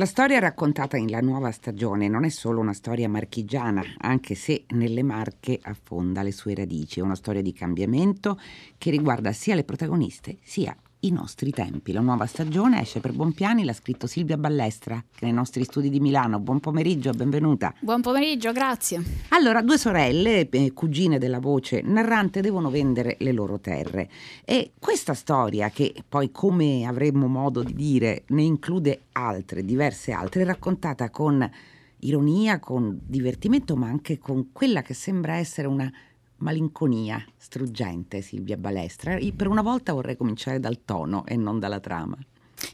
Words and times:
La 0.00 0.06
storia 0.06 0.38
raccontata 0.38 0.96
in 0.96 1.10
La 1.10 1.20
nuova 1.20 1.50
stagione 1.50 2.08
non 2.08 2.24
è 2.24 2.30
solo 2.30 2.58
una 2.58 2.72
storia 2.72 3.06
marchigiana, 3.06 3.82
anche 3.98 4.34
se 4.34 4.64
nelle 4.68 5.02
Marche 5.02 5.58
affonda 5.60 6.22
le 6.22 6.32
sue 6.32 6.54
radici. 6.54 7.00
È 7.00 7.02
una 7.02 7.14
storia 7.14 7.42
di 7.42 7.52
cambiamento 7.52 8.40
che 8.78 8.90
riguarda 8.90 9.30
sia 9.32 9.54
le 9.54 9.62
protagoniste 9.62 10.38
sia 10.40 10.74
i 11.00 11.10
nostri 11.10 11.50
tempi. 11.50 11.92
La 11.92 12.00
nuova 12.00 12.26
stagione 12.26 12.80
esce 12.80 13.00
per 13.00 13.12
Buonpiani, 13.12 13.64
l'ha 13.64 13.72
scritto 13.72 14.06
Silvia 14.06 14.36
Ballestra, 14.36 15.02
che 15.14 15.24
nei 15.24 15.32
nostri 15.32 15.64
studi 15.64 15.88
di 15.88 16.00
Milano. 16.00 16.40
Buon 16.40 16.60
pomeriggio, 16.60 17.12
benvenuta. 17.12 17.72
Buon 17.80 18.02
pomeriggio, 18.02 18.52
grazie. 18.52 19.02
Allora, 19.28 19.62
due 19.62 19.78
sorelle, 19.78 20.48
eh, 20.48 20.72
cugine 20.72 21.18
della 21.18 21.38
voce 21.38 21.80
narrante, 21.82 22.40
devono 22.40 22.70
vendere 22.70 23.16
le 23.20 23.32
loro 23.32 23.60
terre. 23.60 24.10
E 24.44 24.72
questa 24.78 25.14
storia, 25.14 25.70
che 25.70 25.94
poi, 26.06 26.30
come 26.30 26.84
avremmo 26.84 27.28
modo 27.28 27.62
di 27.62 27.74
dire, 27.74 28.24
ne 28.28 28.42
include 28.42 29.04
altre, 29.12 29.64
diverse 29.64 30.12
altre, 30.12 30.42
è 30.42 30.44
raccontata 30.44 31.08
con 31.10 31.48
ironia, 32.00 32.58
con 32.58 32.98
divertimento, 33.02 33.76
ma 33.76 33.86
anche 33.86 34.18
con 34.18 34.52
quella 34.52 34.82
che 34.82 34.94
sembra 34.94 35.36
essere 35.36 35.66
una 35.66 35.90
malinconia 36.40 37.24
struggente 37.36 38.20
Silvia 38.20 38.56
Balestra. 38.56 39.18
Per 39.34 39.46
una 39.46 39.62
volta 39.62 39.92
vorrei 39.92 40.16
cominciare 40.16 40.60
dal 40.60 40.84
tono 40.84 41.24
e 41.24 41.36
non 41.36 41.58
dalla 41.58 41.80
trama. 41.80 42.16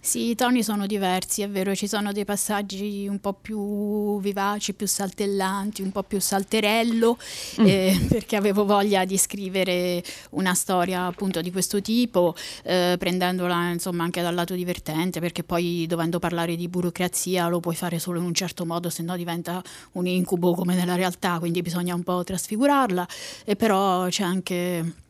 Sì, 0.00 0.30
i 0.30 0.34
toni 0.34 0.62
sono 0.62 0.86
diversi, 0.86 1.42
è 1.42 1.48
vero, 1.48 1.74
ci 1.74 1.88
sono 1.88 2.12
dei 2.12 2.24
passaggi 2.24 3.06
un 3.08 3.20
po' 3.20 3.34
più 3.34 4.20
vivaci, 4.20 4.74
più 4.74 4.86
saltellanti, 4.86 5.82
un 5.82 5.92
po' 5.92 6.02
più 6.02 6.20
salterello, 6.20 7.18
mm. 7.60 7.66
eh, 7.66 8.06
perché 8.08 8.36
avevo 8.36 8.64
voglia 8.64 9.04
di 9.04 9.16
scrivere 9.16 10.02
una 10.30 10.54
storia 10.54 11.06
appunto 11.06 11.41
di 11.41 11.50
questo 11.50 11.80
tipo, 11.80 12.34
eh, 12.64 12.96
prendendola 12.98 13.70
insomma 13.70 14.04
anche 14.04 14.22
dal 14.22 14.34
lato 14.34 14.54
divertente, 14.54 15.20
perché 15.20 15.42
poi 15.42 15.86
dovendo 15.86 16.18
parlare 16.18 16.56
di 16.56 16.68
burocrazia 16.68 17.48
lo 17.48 17.60
puoi 17.60 17.74
fare 17.74 17.98
solo 17.98 18.18
in 18.18 18.24
un 18.24 18.34
certo 18.34 18.64
modo, 18.64 18.91
se 18.91 19.02
no 19.02 19.16
diventa 19.16 19.62
un 19.92 20.06
incubo 20.06 20.55
come 20.55 20.74
nella 20.74 20.94
realtà, 20.94 21.39
quindi 21.39 21.62
bisogna 21.62 21.94
un 21.94 22.02
po' 22.02 22.22
trasfigurarla, 22.24 23.06
e 23.44 23.56
però 23.56 24.06
c'è 24.08 24.22
anche 24.22 25.05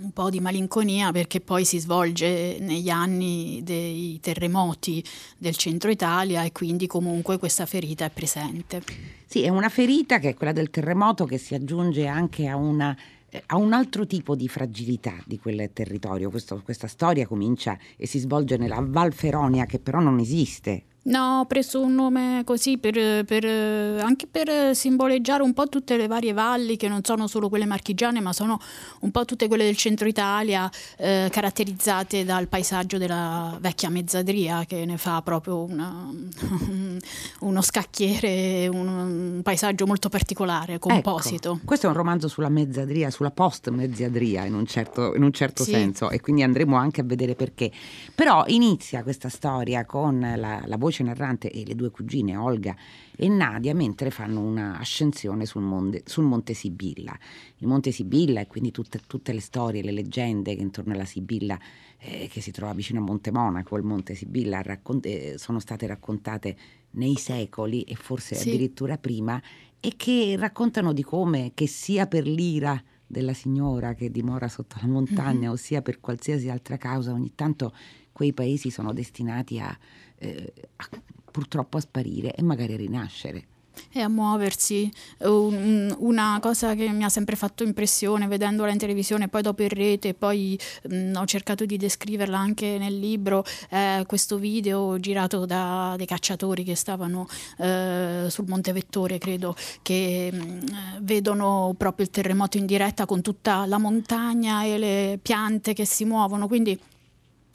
un 0.00 0.12
po' 0.12 0.30
di 0.30 0.40
malinconia 0.40 1.12
perché 1.12 1.40
poi 1.40 1.64
si 1.64 1.78
svolge 1.78 2.58
negli 2.60 2.88
anni 2.88 3.60
dei 3.62 4.18
terremoti 4.20 5.02
del 5.36 5.56
centro 5.56 5.90
Italia 5.90 6.44
e 6.44 6.52
quindi 6.52 6.86
comunque 6.86 7.38
questa 7.38 7.66
ferita 7.66 8.04
è 8.04 8.10
presente. 8.10 8.82
Sì, 9.26 9.42
è 9.42 9.48
una 9.48 9.68
ferita 9.68 10.18
che 10.18 10.30
è 10.30 10.34
quella 10.34 10.52
del 10.52 10.70
terremoto 10.70 11.24
che 11.24 11.38
si 11.38 11.54
aggiunge 11.54 12.06
anche 12.06 12.46
a 12.46 12.56
una 12.56 12.96
eh, 13.30 13.42
a 13.46 13.56
un 13.56 13.74
altro 13.74 14.06
tipo 14.06 14.34
di 14.34 14.48
fragilità 14.48 15.14
di 15.26 15.38
quel 15.38 15.70
territorio. 15.72 16.30
Questo, 16.30 16.62
questa 16.64 16.86
storia 16.86 17.26
comincia 17.26 17.78
e 17.96 18.06
si 18.06 18.18
svolge 18.18 18.56
nella 18.56 18.80
Val 18.80 19.12
Feronia, 19.12 19.66
che 19.66 19.78
però 19.78 20.00
non 20.00 20.18
esiste 20.18 20.84
No, 21.08 21.40
ho 21.40 21.44
preso 21.46 21.80
un 21.80 21.94
nome 21.94 22.42
così 22.44 22.76
per, 22.76 23.24
per, 23.24 23.44
anche 23.44 24.26
per 24.26 24.76
simboleggiare 24.76 25.42
un 25.42 25.54
po' 25.54 25.66
tutte 25.66 25.96
le 25.96 26.06
varie 26.06 26.34
valli 26.34 26.76
che 26.76 26.86
non 26.86 27.02
sono 27.02 27.26
solo 27.26 27.48
quelle 27.48 27.64
marchigiane, 27.64 28.20
ma 28.20 28.34
sono 28.34 28.60
un 29.00 29.10
po' 29.10 29.24
tutte 29.24 29.48
quelle 29.48 29.64
del 29.64 29.76
centro 29.76 30.06
Italia, 30.06 30.70
eh, 30.98 31.28
caratterizzate 31.30 32.26
dal 32.26 32.48
paesaggio 32.48 32.98
della 32.98 33.56
vecchia 33.58 33.88
mezzadria, 33.88 34.64
che 34.66 34.84
ne 34.84 34.98
fa 34.98 35.22
proprio 35.22 35.64
una, 35.64 36.10
uno 37.40 37.62
scacchiere, 37.62 38.68
un, 38.68 38.86
un, 38.86 39.40
paesaggio 39.42 39.86
molto 39.86 40.10
particolare, 40.10 40.74
ecco, 40.74 40.90
composito. 40.90 41.54
Ecco, 41.54 41.64
questo 41.64 41.86
è 41.86 41.88
un 41.88 41.96
romanzo 41.96 42.28
sulla 42.28 42.50
mezzadria, 42.50 43.08
sulla 43.08 43.30
post-mezzadria 43.30 44.44
in 44.44 44.52
un 44.52 44.66
certo, 44.66 45.14
in 45.14 45.22
un 45.22 45.32
certo 45.32 45.64
sì. 45.64 45.70
senso, 45.70 46.10
e 46.10 46.20
quindi 46.20 46.42
andremo 46.42 46.76
anche 46.76 47.00
a 47.00 47.04
vedere 47.04 47.34
perché. 47.34 47.70
Però 48.14 48.44
inizia 48.48 49.02
questa 49.02 49.30
storia 49.30 49.86
con 49.86 50.20
la, 50.36 50.60
la 50.66 50.76
voce 50.76 50.96
voce 50.98 51.02
narrante 51.02 51.50
e 51.50 51.64
le 51.64 51.74
due 51.74 51.90
cugine 51.90 52.36
Olga 52.36 52.74
e 53.16 53.28
Nadia 53.28 53.74
mentre 53.74 54.10
fanno 54.10 54.40
una 54.40 54.78
ascensione 54.78 55.46
sul, 55.46 56.00
sul 56.04 56.24
Monte 56.24 56.54
Sibilla. 56.54 57.16
Il 57.58 57.66
Monte 57.66 57.90
Sibilla 57.92 58.40
e 58.40 58.46
quindi 58.46 58.70
tutte, 58.70 59.00
tutte, 59.06 59.32
le 59.32 59.40
storie, 59.40 59.82
le 59.82 59.92
leggende 59.92 60.54
che 60.54 60.62
intorno 60.62 60.92
alla 60.92 61.04
Sibilla 61.04 61.58
eh, 61.98 62.28
che 62.30 62.40
si 62.40 62.50
trova 62.50 62.72
vicino 62.72 63.00
a 63.00 63.02
Monte 63.02 63.30
Monaco, 63.30 63.76
il 63.76 63.84
Monte 63.84 64.14
Sibilla, 64.14 64.62
raccont- 64.62 65.06
eh, 65.06 65.34
sono 65.38 65.58
state 65.58 65.86
raccontate 65.86 66.56
nei 66.92 67.16
secoli 67.16 67.82
e 67.82 67.94
forse 67.94 68.34
sì. 68.34 68.48
addirittura 68.48 68.98
prima 68.98 69.40
e 69.80 69.94
che 69.96 70.34
raccontano 70.38 70.92
di 70.92 71.02
come 71.02 71.52
che 71.54 71.66
sia 71.66 72.06
per 72.06 72.26
l'ira 72.26 72.80
della 73.10 73.32
signora 73.32 73.94
che 73.94 74.10
dimora 74.10 74.48
sotto 74.48 74.76
la 74.80 74.86
montagna, 74.86 75.40
mm-hmm. 75.40 75.50
ossia 75.50 75.82
per 75.82 75.98
qualsiasi 75.98 76.50
altra 76.50 76.76
causa, 76.76 77.12
ogni 77.12 77.32
tanto 77.34 77.72
quei 78.18 78.32
paesi 78.32 78.70
sono 78.70 78.92
destinati 78.92 79.60
a, 79.60 79.78
eh, 80.18 80.52
a, 80.74 80.88
purtroppo 81.30 81.76
a 81.76 81.80
sparire 81.80 82.34
e 82.34 82.42
magari 82.42 82.74
a 82.74 82.76
rinascere 82.76 83.46
e 83.92 84.00
a 84.00 84.08
muoversi. 84.08 84.90
Un, 85.18 85.94
una 86.00 86.38
cosa 86.40 86.74
che 86.74 86.88
mi 86.88 87.04
ha 87.04 87.08
sempre 87.08 87.36
fatto 87.36 87.62
impressione 87.62 88.26
vedendola 88.26 88.72
in 88.72 88.78
televisione, 88.78 89.28
poi 89.28 89.42
dopo 89.42 89.62
in 89.62 89.68
rete, 89.68 90.14
poi 90.14 90.58
mh, 90.88 91.12
ho 91.14 91.24
cercato 91.26 91.64
di 91.64 91.76
descriverla 91.76 92.36
anche 92.36 92.76
nel 92.76 92.98
libro, 92.98 93.44
è 93.68 94.02
questo 94.04 94.38
video 94.38 94.98
girato 94.98 95.46
da 95.46 95.94
dei 95.96 96.06
cacciatori 96.06 96.64
che 96.64 96.74
stavano 96.74 97.28
eh, 97.58 98.26
sul 98.28 98.46
Monte 98.48 98.72
Vettore, 98.72 99.18
credo, 99.18 99.54
che 99.82 100.30
mh, 100.32 101.02
vedono 101.02 101.72
proprio 101.78 102.04
il 102.04 102.10
terremoto 102.10 102.56
in 102.56 102.66
diretta 102.66 103.06
con 103.06 103.22
tutta 103.22 103.64
la 103.66 103.78
montagna 103.78 104.64
e 104.64 104.76
le 104.76 105.18
piante 105.22 105.72
che 105.72 105.84
si 105.84 106.04
muovono. 106.04 106.48
Quindi 106.48 106.76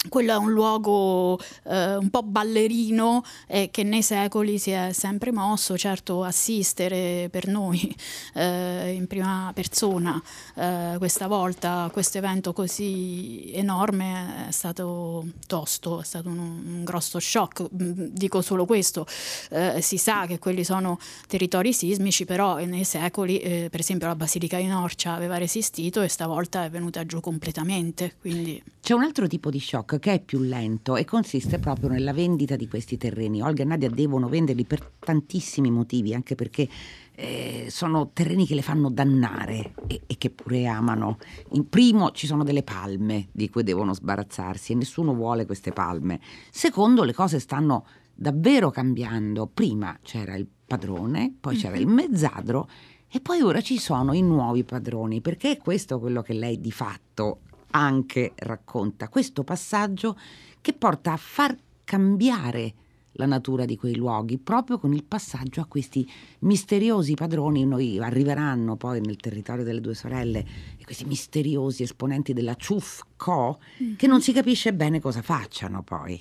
quello 0.09 0.33
è 0.33 0.37
un 0.37 0.51
luogo 0.51 1.39
eh, 1.63 1.95
un 1.95 2.09
po' 2.09 2.23
ballerino 2.23 3.23
e 3.47 3.69
che 3.71 3.83
nei 3.83 4.03
secoli 4.03 4.57
si 4.57 4.71
è 4.71 4.91
sempre 4.93 5.31
mosso, 5.31 5.77
certo 5.77 6.23
assistere 6.23 7.29
per 7.29 7.47
noi 7.47 7.95
eh, 8.35 8.91
in 8.91 9.07
prima 9.07 9.51
persona 9.53 10.21
eh, 10.55 10.95
questa 10.97 11.27
volta 11.27 11.89
questo 11.91 12.17
evento 12.17 12.53
così 12.53 13.51
enorme 13.53 14.47
è 14.47 14.51
stato 14.51 15.25
tosto, 15.47 16.01
è 16.01 16.03
stato 16.03 16.29
un, 16.29 16.39
un 16.39 16.83
grosso 16.83 17.19
shock, 17.19 17.63
mm, 17.73 17.91
dico 18.11 18.41
solo 18.41 18.65
questo, 18.65 19.05
eh, 19.49 19.81
si 19.81 19.97
sa 19.97 20.25
che 20.25 20.39
quelli 20.39 20.63
sono 20.63 20.99
territori 21.27 21.73
sismici, 21.73 22.25
però 22.25 22.57
nei 22.57 22.83
secoli 22.83 23.39
eh, 23.39 23.67
per 23.69 23.79
esempio 23.79 24.07
la 24.07 24.15
Basilica 24.15 24.57
di 24.57 24.67
Norcia 24.67 25.13
aveva 25.13 25.37
resistito 25.37 26.01
e 26.01 26.07
stavolta 26.07 26.65
è 26.65 26.69
venuta 26.69 27.05
giù 27.05 27.19
completamente. 27.19 28.15
Quindi... 28.19 28.61
C'è 28.81 28.93
un 28.93 29.03
altro 29.03 29.27
tipo 29.27 29.49
di 29.49 29.59
shock 29.59 29.92
che 29.99 30.13
è 30.13 30.19
più 30.19 30.39
lento 30.39 30.95
e 30.95 31.05
consiste 31.05 31.59
proprio 31.59 31.89
nella 31.89 32.13
vendita 32.13 32.55
di 32.55 32.67
questi 32.67 32.97
terreni. 32.97 33.41
Olga 33.41 33.63
e 33.63 33.65
Nadia 33.65 33.89
devono 33.89 34.27
venderli 34.27 34.65
per 34.65 34.91
tantissimi 34.99 35.71
motivi, 35.71 36.13
anche 36.13 36.35
perché 36.35 36.67
eh, 37.15 37.67
sono 37.69 38.09
terreni 38.11 38.45
che 38.45 38.55
le 38.55 38.61
fanno 38.61 38.89
dannare 38.89 39.73
e, 39.87 40.01
e, 40.05 40.17
che 40.17 40.29
pure 40.29 40.65
amano. 40.67 41.17
In 41.51 41.69
primo 41.69 42.11
ci 42.11 42.27
sono 42.27 42.43
delle 42.43 42.63
palme 42.63 43.27
di 43.31 43.49
cui 43.49 43.63
devono 43.63 43.93
sbarazzarsi 43.93 44.71
e 44.71 44.75
nessuno 44.75 45.13
vuole 45.13 45.45
queste 45.45 45.71
palme. 45.71 46.19
Secondo 46.49 47.03
le 47.03 47.13
cose 47.13 47.39
stanno 47.39 47.85
davvero 48.13 48.69
cambiando. 48.69 49.49
Prima 49.51 49.97
c'era 50.01 50.35
il 50.35 50.47
padrone, 50.65 51.33
poi 51.39 51.57
c'era 51.57 51.77
il 51.77 51.87
mhm. 51.87 51.93
mezzadro 51.93 52.69
e 53.15 53.19
poi 53.19 53.41
ora 53.41 53.61
ci 53.61 53.77
sono 53.77 54.13
i 54.13 54.21
nuovi 54.21 54.63
padroni, 54.63 55.21
perché 55.21 55.51
è 55.51 55.57
questo 55.57 55.99
quello 55.99 56.23
che 56.23 56.33
lei 56.33 56.59
di 56.59 56.71
fatto 56.71 57.41
anche 57.75 58.33
racconta 58.35 59.09
questo 59.09 59.43
passaggio 59.43 60.17
che 60.61 60.73
porta 60.73 61.13
a 61.13 61.17
far 61.17 61.55
cambiare 61.83 62.73
la 63.13 63.25
natura 63.25 63.65
di 63.65 63.77
quei 63.77 63.95
luoghi, 63.95 64.37
proprio 64.37 64.79
con 64.79 64.93
il 64.93 65.03
passaggio 65.03 65.61
a 65.61 65.65
questi 65.65 66.09
misteriosi 66.39 67.13
padroni. 67.13 67.65
Noi 67.65 67.99
arriveranno 67.99 68.75
poi 68.75 69.01
nel 69.01 69.17
territorio 69.17 69.63
delle 69.63 69.81
due 69.81 69.93
sorelle 69.93 70.45
e 70.77 70.83
questi 70.83 71.05
misteriosi 71.05 71.83
esponenti 71.83 72.33
della 72.33 72.55
Ciuf 72.55 73.03
Co, 73.15 73.59
mm. 73.81 73.95
che 73.95 74.07
non 74.07 74.21
si 74.21 74.31
capisce 74.31 74.73
bene 74.73 74.99
cosa 74.99 75.21
facciano 75.21 75.83
poi. 75.83 76.19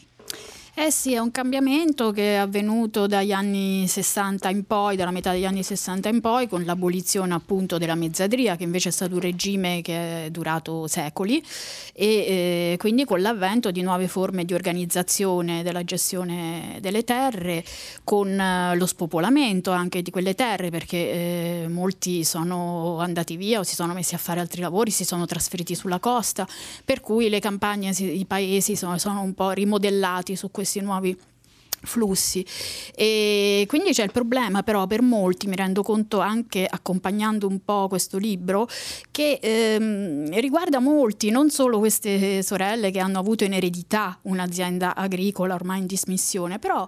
Eh 0.75 0.91
sì, 0.91 1.13
è 1.13 1.19
un 1.19 1.31
cambiamento 1.31 2.13
che 2.13 2.33
è 2.33 2.37
avvenuto 2.37 3.07
dagli 3.07 3.31
anni 3.31 3.87
60 3.87 4.49
in 4.49 4.65
poi, 4.65 4.97
dalla 4.97 5.11
metà 5.11 5.31
degli 5.31 5.45
anni 5.45 5.63
60 5.63 6.09
in 6.09 6.23
poi, 6.23 6.49
con 6.49 6.65
l'abolizione 6.65 7.35
appunto 7.35 7.77
della 7.77 7.95
mezzadria, 7.95 8.57
che 8.57 8.65
invece 8.65 8.89
è 8.89 8.93
stato 8.93 9.13
un 9.17 9.21
regime 9.21 9.83
che 9.83 10.25
è 10.25 10.31
durato 10.31 10.87
secoli, 10.87 11.45
e 11.93 12.07
eh, 12.07 12.77
quindi 12.79 13.05
con 13.05 13.21
l'avvento 13.21 13.71
di 13.71 13.83
nuove 13.83 14.09
forme 14.09 14.47
di 14.47 14.55
organizzazione 14.55 15.63
della 15.63 15.85
gestione 15.85 16.79
delle 16.81 17.05
terre, 17.05 17.63
con 18.03 18.31
eh, 18.31 18.75
lo 18.75 18.87
spopolamento 18.87 19.73
anche 19.73 20.01
di 20.01 20.11
quelle 20.11 20.35
terre, 20.35 20.71
perché 20.71 20.97
eh, 20.97 21.67
molti 21.69 22.25
sono 22.25 22.99
andati 22.99 23.37
via 23.37 23.59
o 23.59 23.63
si 23.63 23.75
sono 23.75 23.93
messi 23.93 24.15
a 24.15 24.19
fare 24.19 24.41
altri 24.41 24.63
lavori, 24.63 24.91
si 24.91 25.05
sono 25.05 25.27
trasferiti 25.27 25.75
sulla 25.75 25.99
costa, 25.99 26.49
per 26.83 27.01
cui 27.01 27.29
le 27.29 27.41
campagne, 27.41 27.91
i 27.91 28.25
paesi 28.25 28.75
sono, 28.75 28.97
sono 28.97 29.21
un 29.21 29.35
po' 29.35 29.51
rimodellati 29.51 30.35
su 30.35 30.51
questo 30.51 30.61
questi 30.63 30.81
nuovi 30.81 31.19
flussi. 31.83 32.45
E 32.95 33.65
quindi 33.69 33.93
c'è 33.93 34.05
il 34.05 34.13
problema 34.13 34.63
però 34.63 34.87
per 34.87 35.03
molti, 35.03 35.47
mi 35.47 35.57
rendo 35.57 35.83
conto 35.83 36.21
anche 36.21 36.67
accompagnando 36.69 37.47
un 37.47 37.65
po' 37.65 37.89
questo 37.89 38.19
libro, 38.19 38.69
che 39.11 39.39
ehm, 39.41 40.39
riguarda 40.41 40.79
molti, 40.79 41.31
non 41.31 41.51
solo 41.51 41.79
queste 41.79 42.43
sorelle 42.43 42.91
che 42.91 43.01
hanno 43.01 43.19
avuto 43.19 43.45
in 43.45 43.53
eredità 43.53 44.19
un'azienda 44.23 44.95
agricola 44.95 45.55
ormai 45.55 45.81
in 45.81 45.87
dismissione, 45.87 46.59
però 46.59 46.87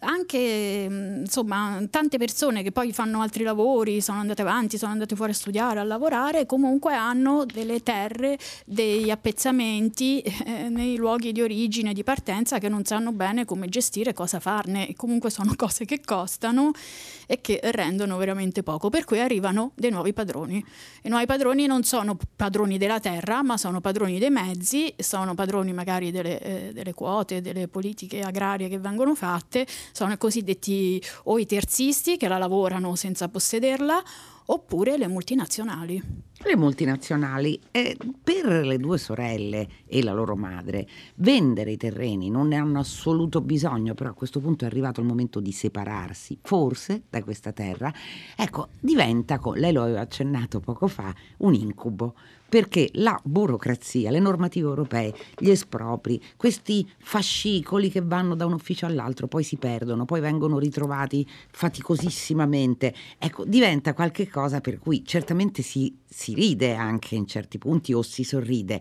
anche 0.00 0.38
insomma 0.38 1.80
tante 1.90 2.18
persone 2.18 2.62
che 2.62 2.72
poi 2.72 2.92
fanno 2.92 3.20
altri 3.20 3.44
lavori, 3.44 4.00
sono 4.00 4.20
andate 4.20 4.42
avanti, 4.42 4.78
sono 4.78 4.92
andate 4.92 5.16
fuori 5.16 5.32
a 5.32 5.34
studiare, 5.34 5.80
a 5.80 5.84
lavorare, 5.84 6.46
comunque 6.46 6.94
hanno 6.94 7.44
delle 7.44 7.82
terre, 7.82 8.38
degli 8.64 9.10
appezzamenti 9.10 10.20
eh, 10.46 10.68
nei 10.68 10.96
luoghi 10.96 11.32
di 11.32 11.42
origine, 11.42 11.92
di 11.92 12.04
partenza 12.04 12.58
che 12.58 12.68
non 12.68 12.84
sanno 12.84 13.12
bene 13.12 13.44
come 13.44 13.68
gestire, 13.68 14.12
cosa 14.12 14.35
cosa 14.36 14.40
farne, 14.40 14.94
comunque 14.94 15.30
sono 15.30 15.54
cose 15.56 15.84
che 15.84 16.00
costano 16.04 16.70
e 17.26 17.40
che 17.40 17.60
rendono 17.62 18.16
veramente 18.16 18.62
poco, 18.62 18.88
per 18.88 19.04
cui 19.04 19.20
arrivano 19.20 19.72
dei 19.74 19.90
nuovi 19.90 20.12
padroni. 20.12 20.64
I 21.02 21.08
nuovi 21.08 21.26
padroni 21.26 21.66
non 21.66 21.82
sono 21.84 22.16
padroni 22.36 22.78
della 22.78 23.00
terra, 23.00 23.42
ma 23.42 23.56
sono 23.56 23.80
padroni 23.80 24.18
dei 24.18 24.30
mezzi, 24.30 24.94
sono 24.98 25.34
padroni 25.34 25.72
magari 25.72 26.10
delle, 26.10 26.40
eh, 26.40 26.72
delle 26.72 26.94
quote, 26.94 27.40
delle 27.40 27.68
politiche 27.68 28.20
agrarie 28.20 28.68
che 28.68 28.78
vengono 28.78 29.14
fatte, 29.14 29.66
sono 29.92 30.12
i 30.12 30.18
cosiddetti 30.18 31.02
o 31.24 31.38
i 31.38 31.46
terzisti 31.46 32.16
che 32.16 32.28
la 32.28 32.38
lavorano 32.38 32.94
senza 32.94 33.28
possederla 33.28 34.02
oppure 34.46 34.96
le 34.96 35.08
multinazionali. 35.08 36.00
Le 36.44 36.54
multinazionali, 36.54 37.58
eh, 37.70 37.96
per 38.22 38.46
le 38.46 38.76
due 38.76 38.98
sorelle 38.98 39.68
e 39.86 40.02
la 40.02 40.12
loro 40.12 40.36
madre, 40.36 40.86
vendere 41.16 41.72
i 41.72 41.76
terreni 41.78 42.28
non 42.28 42.48
ne 42.48 42.56
hanno 42.56 42.78
assoluto 42.78 43.40
bisogno, 43.40 43.94
però 43.94 44.10
a 44.10 44.12
questo 44.12 44.38
punto 44.38 44.64
è 44.64 44.66
arrivato 44.66 45.00
il 45.00 45.06
momento 45.06 45.40
di 45.40 45.50
separarsi, 45.50 46.38
forse, 46.42 47.04
da 47.08 47.22
questa 47.24 47.52
terra. 47.52 47.92
Ecco, 48.36 48.68
diventa, 48.78 49.40
lei 49.54 49.72
lo 49.72 49.82
aveva 49.82 50.00
accennato 50.00 50.60
poco 50.60 50.86
fa, 50.88 51.12
un 51.38 51.54
incubo 51.54 52.14
perché 52.48 52.90
la 52.94 53.18
burocrazia, 53.22 54.10
le 54.10 54.20
normative 54.20 54.68
europee, 54.68 55.14
gli 55.38 55.50
espropri, 55.50 56.20
questi 56.36 56.88
fascicoli 56.98 57.90
che 57.90 58.02
vanno 58.02 58.34
da 58.34 58.46
un 58.46 58.52
ufficio 58.52 58.86
all'altro, 58.86 59.26
poi 59.26 59.42
si 59.42 59.56
perdono, 59.56 60.04
poi 60.04 60.20
vengono 60.20 60.58
ritrovati 60.58 61.26
faticosissimamente, 61.50 62.94
ecco, 63.18 63.44
diventa 63.44 63.94
qualcosa 63.94 64.60
per 64.60 64.78
cui 64.78 65.04
certamente 65.04 65.62
si, 65.62 65.94
si 66.16 66.32
ride 66.32 66.74
anche 66.74 67.14
in 67.14 67.26
certi 67.26 67.58
punti 67.58 67.92
o 67.92 68.00
si 68.00 68.24
sorride 68.24 68.80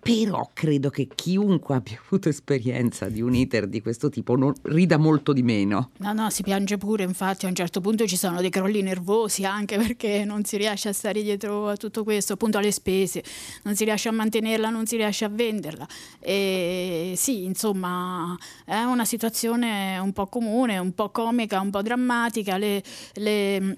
però 0.00 0.48
credo 0.54 0.88
che 0.88 1.08
chiunque 1.14 1.74
abbia 1.74 2.00
avuto 2.04 2.28
esperienza 2.28 3.08
di 3.08 3.20
un 3.20 3.34
iter 3.34 3.66
di 3.66 3.82
questo 3.82 4.08
tipo 4.08 4.34
non, 4.34 4.52
rida 4.62 4.96
molto 4.96 5.32
di 5.32 5.42
meno. 5.42 5.90
No, 5.98 6.12
no, 6.12 6.30
si 6.30 6.42
piange 6.42 6.78
pure, 6.78 7.04
infatti 7.04 7.44
a 7.44 7.48
un 7.48 7.54
certo 7.54 7.80
punto 7.80 8.06
ci 8.06 8.16
sono 8.16 8.40
dei 8.40 8.50
crolli 8.50 8.80
nervosi 8.82 9.44
anche 9.44 9.76
perché 9.76 10.24
non 10.24 10.44
si 10.44 10.56
riesce 10.56 10.88
a 10.88 10.92
stare 10.92 11.22
dietro 11.22 11.68
a 11.68 11.76
tutto 11.76 12.02
questo, 12.02 12.32
appunto 12.32 12.58
alle 12.58 12.72
spese, 12.72 13.22
non 13.64 13.76
si 13.76 13.84
riesce 13.84 14.08
a 14.08 14.12
mantenerla, 14.12 14.70
non 14.70 14.86
si 14.86 14.96
riesce 14.96 15.26
a 15.26 15.28
venderla. 15.28 15.86
E 16.18 17.12
sì, 17.16 17.44
insomma, 17.44 18.36
è 18.64 18.82
una 18.82 19.04
situazione 19.04 19.98
un 19.98 20.12
po' 20.12 20.26
comune, 20.26 20.78
un 20.78 20.94
po' 20.94 21.10
comica, 21.10 21.60
un 21.60 21.70
po' 21.70 21.82
drammatica. 21.82 22.56
Le, 22.56 22.82
le 23.14 23.76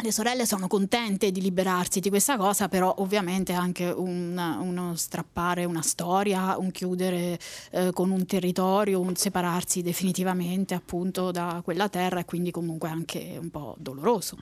le 0.00 0.12
sorelle 0.12 0.46
sono 0.46 0.68
contente 0.68 1.32
di 1.32 1.40
liberarsi 1.40 1.98
di 1.98 2.08
questa 2.08 2.36
cosa, 2.36 2.68
però 2.68 2.94
ovviamente 2.98 3.52
anche 3.52 3.86
un, 3.86 4.38
uno 4.60 4.94
strappare 4.94 5.64
una 5.64 5.82
storia, 5.82 6.56
un 6.56 6.70
chiudere 6.70 7.38
eh, 7.72 7.90
con 7.92 8.10
un 8.10 8.24
territorio, 8.24 9.00
un 9.00 9.16
separarsi 9.16 9.82
definitivamente 9.82 10.74
appunto 10.74 11.32
da 11.32 11.60
quella 11.64 11.88
terra 11.88 12.20
e 12.20 12.24
quindi 12.24 12.50
comunque 12.52 12.88
anche 12.88 13.36
un 13.40 13.50
po' 13.50 13.74
doloroso. 13.78 14.38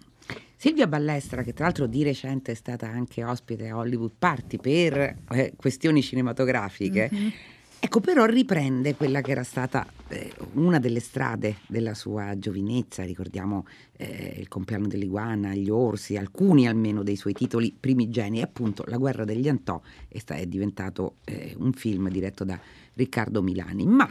Silvia 0.56 0.86
Ballestra, 0.86 1.42
che 1.42 1.52
tra 1.52 1.64
l'altro 1.64 1.86
di 1.86 2.02
recente 2.02 2.52
è 2.52 2.54
stata 2.54 2.86
anche 2.86 3.24
ospite 3.24 3.68
a 3.68 3.76
Hollywood 3.76 4.12
Party 4.18 4.58
per 4.58 5.16
eh, 5.30 5.52
questioni 5.56 6.02
cinematografiche, 6.02 7.10
mm-hmm 7.12 7.28
Ecco, 7.78 8.00
però 8.00 8.24
riprende 8.24 8.96
quella 8.96 9.20
che 9.20 9.30
era 9.30 9.44
stata 9.44 9.86
eh, 10.08 10.32
una 10.54 10.78
delle 10.78 10.98
strade 11.00 11.58
della 11.68 11.94
sua 11.94 12.36
giovinezza, 12.38 13.04
ricordiamo 13.04 13.66
eh, 13.96 14.34
il 14.38 14.48
compleanno 14.48 14.88
dell'iguana, 14.88 15.54
gli 15.54 15.68
orsi, 15.68 16.16
alcuni 16.16 16.66
almeno 16.66 17.02
dei 17.02 17.16
suoi 17.16 17.32
titoli 17.32 17.74
primigeni, 17.78 18.42
appunto 18.42 18.82
La 18.86 18.96
guerra 18.96 19.24
degli 19.24 19.48
Antò 19.48 19.80
è, 20.08 20.20
è 20.24 20.46
diventato 20.46 21.16
eh, 21.24 21.54
un 21.58 21.72
film 21.72 22.08
diretto 22.08 22.44
da 22.44 22.58
Riccardo 22.94 23.42
Milani. 23.42 23.86
Ma 23.86 24.08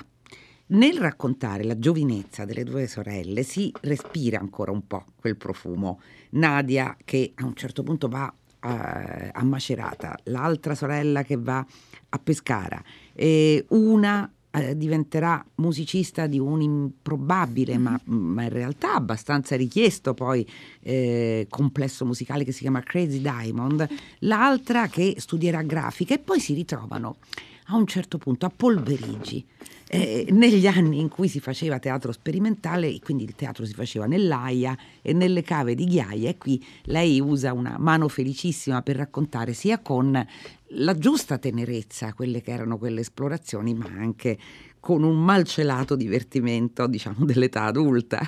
nel 0.67 0.97
raccontare 0.97 1.63
la 1.63 1.77
giovinezza 1.77 2.45
delle 2.45 2.63
due 2.63 2.88
sorelle 2.88 3.44
si 3.44 3.71
respira 3.81 4.39
ancora 4.39 4.71
un 4.71 4.88
po' 4.88 5.06
quel 5.15 5.38
profumo. 5.38 6.00
Nadia 6.31 6.95
che 7.03 7.33
a 7.35 7.45
un 7.45 7.56
certo 7.56 7.83
punto 7.83 8.07
va 8.07 8.33
a, 8.65 9.29
a 9.31 9.44
Macerata, 9.44 10.17
l'altra 10.23 10.75
sorella 10.75 11.23
che 11.23 11.38
va 11.38 11.65
a 12.09 12.19
Pescara, 12.19 12.81
e 13.13 13.65
una 13.69 14.29
eh, 14.51 14.75
diventerà 14.75 15.45
musicista 15.56 16.27
di 16.27 16.39
un 16.39 16.62
improbabile, 16.62 17.77
ma, 17.77 18.00
ma, 18.06 18.44
in 18.44 18.50
realtà 18.50 18.95
abbastanza 18.95 19.56
richiesto 19.56 20.13
poi 20.13 20.47
eh, 20.81 21.45
complesso 21.50 22.06
musicale 22.06 22.44
che 22.44 22.51
si 22.51 22.62
chiama 22.62 22.81
Crazy 22.81 23.19
Diamond, 23.19 23.88
l'altra 24.19 24.88
che 24.88 25.15
studierà 25.17 25.62
grafica 25.62 26.13
e 26.13 26.19
poi 26.19 26.39
si 26.39 26.53
ritrovano 26.53 27.17
a 27.65 27.75
un 27.75 27.88
certo 27.88 28.17
punto 28.17 28.45
a 28.45 28.51
Polverigi 28.56 29.45
eh, 29.88 30.27
negli 30.31 30.67
anni 30.67 31.00
in 31.00 31.09
cui 31.09 31.27
si 31.27 31.39
faceva 31.39 31.79
teatro 31.79 32.12
sperimentale, 32.12 33.00
quindi 33.00 33.23
il 33.23 33.35
teatro 33.35 33.65
si 33.65 33.73
faceva 33.73 34.06
nell'Aia 34.06 34.77
e 35.01 35.13
nelle 35.13 35.41
cave 35.41 35.75
di 35.75 35.85
Ghiaia 35.85 36.29
e 36.29 36.38
qui 36.38 36.63
lei 36.83 37.19
usa 37.21 37.53
una 37.53 37.77
mano 37.79 38.07
felicissima 38.07 38.81
per 38.81 38.97
raccontare 38.97 39.53
sia 39.53 39.79
con 39.79 40.25
la 40.69 40.97
giusta 40.97 41.38
tenerezza 41.38 42.13
quelle 42.13 42.41
che 42.41 42.51
erano 42.51 42.77
quelle 42.77 43.01
esplorazioni, 43.01 43.73
ma 43.73 43.85
anche 43.85 44.38
con 44.79 45.03
un 45.03 45.23
malcelato 45.23 45.95
divertimento, 45.95 46.88
diciamo, 46.88 47.25
dell'età 47.25 47.63
adulta. 47.63 48.19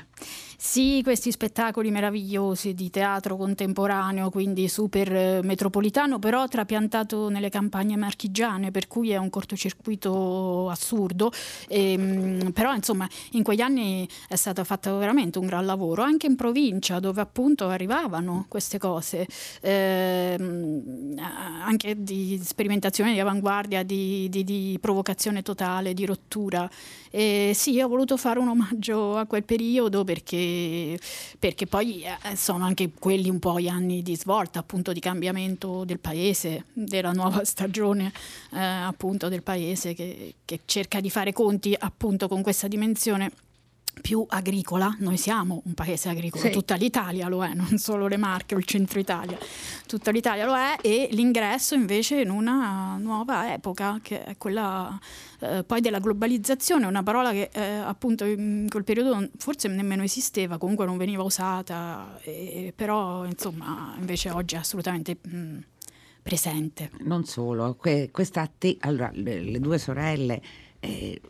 Sì, 0.59 1.01
questi 1.03 1.31
spettacoli 1.31 1.91
meravigliosi 1.91 2.73
di 2.73 2.89
teatro 2.89 3.37
contemporaneo, 3.37 4.31
quindi 4.31 4.67
super 4.67 5.13
eh, 5.15 5.39
metropolitano, 5.43 6.17
però 6.17 6.47
trapiantato 6.47 7.29
nelle 7.29 7.49
campagne 7.49 7.95
marchigiane, 7.95 8.71
per 8.71 8.87
cui 8.87 9.11
è 9.11 9.17
un 9.17 9.29
cortocircuito 9.29 10.67
assurdo. 10.69 11.31
E, 11.67 11.91
ehm, 11.93 12.51
però 12.53 12.73
insomma 12.73 13.07
in 13.33 13.43
quegli 13.43 13.61
anni 13.61 14.07
è 14.27 14.35
stato 14.35 14.63
fatto 14.63 14.97
veramente 14.97 15.37
un 15.37 15.45
gran 15.45 15.63
lavoro, 15.65 16.01
anche 16.01 16.25
in 16.25 16.35
provincia 16.35 16.99
dove 16.99 17.21
appunto 17.21 17.67
arrivavano 17.67 18.45
queste 18.49 18.79
cose, 18.79 19.27
eh, 19.61 20.35
anche 21.19 21.95
di 22.03 22.39
sperimentazione 22.43 23.13
di 23.13 23.19
avanguardia, 23.19 23.83
di, 23.83 24.27
di, 24.29 24.43
di 24.43 24.77
provocazione 24.81 25.41
totale, 25.43 25.93
di 25.93 26.05
rottura. 26.05 26.69
E 27.09 27.51
sì, 27.55 27.79
ho 27.81 27.87
voluto 27.87 28.17
fare 28.17 28.39
un 28.39 28.47
omaggio 28.49 29.17
a 29.17 29.25
quel 29.25 29.43
periodo 29.43 30.03
perché, 30.03 30.37
perché 31.39 31.67
poi 31.67 32.03
eh, 32.03 32.35
sono 32.35 32.65
anche 32.65 32.91
quelli 32.97 33.29
un 33.29 33.39
po' 33.39 33.59
gli 33.59 33.67
anni 33.67 34.01
di 34.01 34.15
svolta, 34.15 34.59
appunto 34.59 34.93
di 34.93 34.99
cambiamento 34.99 35.83
del 35.85 35.99
paese, 35.99 36.65
della 36.73 37.11
nuova 37.11 37.43
stagione 37.45 38.11
eh, 38.51 38.59
appunto 38.59 39.29
del 39.29 39.43
paese 39.43 39.93
che, 39.93 40.35
che 40.45 40.61
cerca 40.65 40.99
di 40.99 41.09
fare 41.09 41.33
conti 41.33 41.75
appunto 41.77 42.27
con 42.27 42.41
questa 42.41 42.67
dimensione 42.67 43.31
più 44.01 44.25
agricola, 44.27 44.95
noi 44.99 45.17
siamo 45.17 45.61
un 45.65 45.73
paese 45.73 46.09
agricolo, 46.09 46.43
sì. 46.43 46.49
tutta 46.51 46.75
l'Italia 46.75 47.27
lo 47.27 47.43
è, 47.43 47.53
non 47.55 47.77
solo 47.77 48.07
le 48.07 48.17
Marche 48.17 48.55
o 48.55 48.57
il 48.57 48.65
centro 48.65 48.99
Italia, 48.99 49.37
tutta 49.85 50.11
l'Italia 50.11 50.45
lo 50.45 50.55
è 50.55 50.75
e 50.81 51.07
l'ingresso 51.11 51.75
invece 51.75 52.21
in 52.21 52.29
una 52.29 52.97
nuova 52.97 53.53
epoca 53.53 53.99
che 54.01 54.23
è 54.23 54.37
quella 54.37 54.99
eh, 55.39 55.63
poi 55.63 55.81
della 55.81 55.99
globalizzazione, 55.99 56.85
una 56.85 57.03
parola 57.03 57.31
che 57.31 57.49
eh, 57.51 57.61
appunto 57.61 58.25
in 58.25 58.67
quel 58.69 58.83
periodo 58.83 59.29
forse 59.37 59.67
nemmeno 59.67 60.03
esisteva, 60.03 60.57
comunque 60.57 60.85
non 60.85 60.97
veniva 60.97 61.23
usata, 61.23 62.19
e, 62.21 62.73
però 62.75 63.25
insomma 63.25 63.93
invece 63.97 64.29
oggi 64.29 64.55
è 64.55 64.59
assolutamente... 64.59 65.17
Mh, 65.21 65.57
presente. 66.27 66.91
Non 66.99 67.23
solo, 67.23 67.75
que- 67.75 68.09
questa 68.11 68.49
te- 68.57 68.75
allora, 68.81 69.09
le, 69.13 69.39
le, 69.39 69.59
due 69.61 69.77
sorelle 69.77 70.41
eh, 70.81 71.21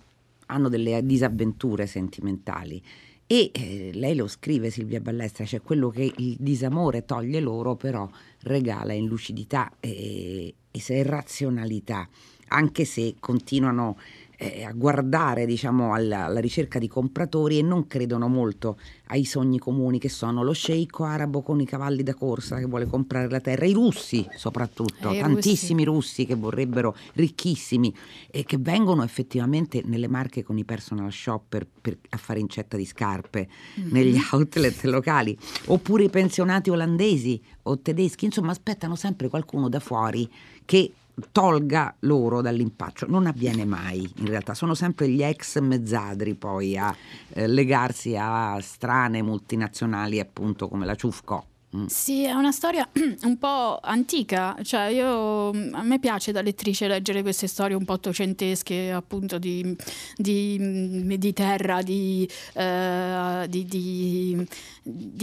hanno 0.47 0.69
delle 0.69 1.05
disavventure 1.05 1.87
sentimentali. 1.87 2.81
E 3.29 3.51
eh, 3.53 3.91
lei 3.93 4.15
lo 4.15 4.27
scrive 4.27 4.69
Silvia 4.69 5.01
Ballestra, 5.01 5.45
cioè 5.45 5.61
quello 5.61 5.89
che 5.89 6.11
il 6.15 6.37
disamore 6.39 7.03
toglie 7.03 7.41
loro 7.41 7.75
però 7.75 8.09
regala 8.43 8.93
in 8.93 9.05
lucidità 9.05 9.71
e, 9.79 10.53
e 10.71 11.03
razionalità, 11.03 12.07
anche 12.49 12.85
se 12.85 13.15
continuano 13.19 13.97
eh, 14.37 14.63
a 14.63 14.71
guardare 14.71 15.45
diciamo, 15.45 15.93
alla, 15.93 16.25
alla, 16.25 16.39
ricerca 16.39 16.77
di 16.77 16.87
compratori 16.87 17.57
e 17.57 17.63
non 17.63 17.87
credono 17.87 18.27
molto 18.27 18.77
ai 19.07 19.25
sogni 19.25 19.57
comuni 19.57 19.97
che 19.97 20.09
sono 20.09 20.43
lo 20.43 20.53
sceicco 20.53 21.03
arabo 21.03 21.41
con 21.41 21.59
i 21.59 21.65
cavalli 21.65 22.03
da 22.03 22.13
corsa 22.13 22.59
che 22.59 22.65
vuole 22.65 22.85
comprare 22.85 23.29
la 23.29 23.39
terra, 23.39 23.65
i 23.65 23.73
russi 23.73 24.27
soprattutto, 24.35 25.09
eh, 25.09 25.19
tantissimi 25.19 25.83
russi. 25.83 25.95
russi. 25.97 26.25
che 26.25 26.35
vorrebbero 26.35 26.95
ricchissimi 27.13 27.93
e 28.29 28.43
che 28.43 28.57
vengono 28.57 29.03
effettivamente 29.03 29.81
nelle 29.83 30.07
marche 30.07 30.43
con 30.43 30.57
i 30.57 30.63
personal 30.63 31.11
shopper 31.11 31.65
per, 31.81 31.97
a 32.09 32.17
fare 32.17 32.39
incetta 32.39 32.77
di 32.77 32.85
scarpe 32.85 33.47
mm-hmm. 33.79 33.91
negli 33.91 34.19
outlet 34.31 34.83
locali, 34.83 35.35
oppure 35.65 36.03
i 36.03 36.09
pensionati 36.09 36.69
olandesi 36.69 37.41
o 37.63 37.79
tedeschi, 37.79 38.25
insomma 38.25 38.51
aspettano 38.51 38.95
sempre 38.95 39.29
qualcuno 39.29 39.67
da 39.67 39.79
fuori 39.79 40.29
che 40.63 40.91
tolga 41.31 41.95
loro 42.01 42.41
dall'impaccio. 42.41 43.07
Non 43.07 43.25
avviene 43.25 43.65
mai, 43.65 44.09
in 44.17 44.27
realtà, 44.27 44.53
sono 44.53 44.73
sempre 44.73 45.09
gli 45.09 45.23
ex 45.23 45.59
mezzadri 45.59 46.35
poi 46.35 46.77
a 46.77 46.95
eh, 47.29 47.47
legarsi 47.47 48.15
a 48.17 48.59
strane 48.61 49.21
multinazionali 49.21 50.19
appunto 50.19 50.67
come 50.67 50.85
la 50.85 50.95
Ciufco. 50.95 51.45
Mm. 51.75 51.85
Sì, 51.87 52.23
è 52.23 52.31
una 52.31 52.53
storia 52.53 52.87
un 53.23 53.37
po' 53.37 53.77
antica, 53.81 54.55
cioè 54.63 54.85
io, 54.85 55.49
a 55.49 55.83
me 55.83 55.99
piace 55.99 56.31
da 56.31 56.41
lettrice 56.41 56.87
leggere 56.87 57.21
queste 57.21 57.47
storie 57.47 57.75
un 57.75 57.83
po' 57.83 57.93
ottocentesche 57.93 58.89
appunto 58.89 59.37
di, 59.37 59.75
di, 60.15 61.17
di 61.17 61.33
terra, 61.33 61.81
di, 61.81 62.25
uh, 62.53 63.45
di, 63.47 64.47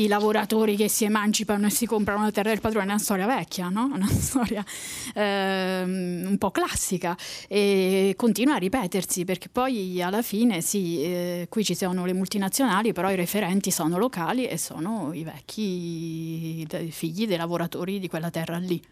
lavoratori 0.07 0.77
che 0.77 0.89
si 0.89 1.07
emancipano 1.07 1.67
e 1.67 1.71
si 1.71 1.87
comprano 1.87 2.25
la 2.25 2.31
terra 2.31 2.51
del 2.51 2.61
padrone, 2.61 2.85
è 2.85 2.89
una 2.91 2.99
storia 2.99 3.27
vecchia, 3.27 3.71
no? 3.71 3.91
una 3.95 4.07
storia 4.13 4.63
uh, 5.15 5.21
un 5.21 6.37
po' 6.39 6.51
classica 6.51 7.17
e 7.49 8.13
continua 8.19 8.57
a 8.57 8.59
ripetersi 8.59 9.25
perché 9.25 9.49
poi 9.49 10.03
alla 10.03 10.21
fine 10.21 10.61
sì, 10.61 11.03
eh, 11.03 11.47
qui 11.49 11.65
ci 11.65 11.75
sono 11.75 12.05
le 12.05 12.13
multinazionali, 12.13 12.93
però 12.93 13.11
i 13.11 13.17
referenti 13.17 13.71
sono 13.71 13.97
locali 13.97 14.47
e 14.47 14.59
sono 14.59 15.11
i 15.15 15.25
vecchi 15.25 16.43
dei 16.67 16.91
figli 16.91 17.27
dei 17.27 17.37
lavoratori 17.37 17.99
di 17.99 18.09
quella 18.09 18.31
terra 18.31 18.59
lì. 18.59 18.83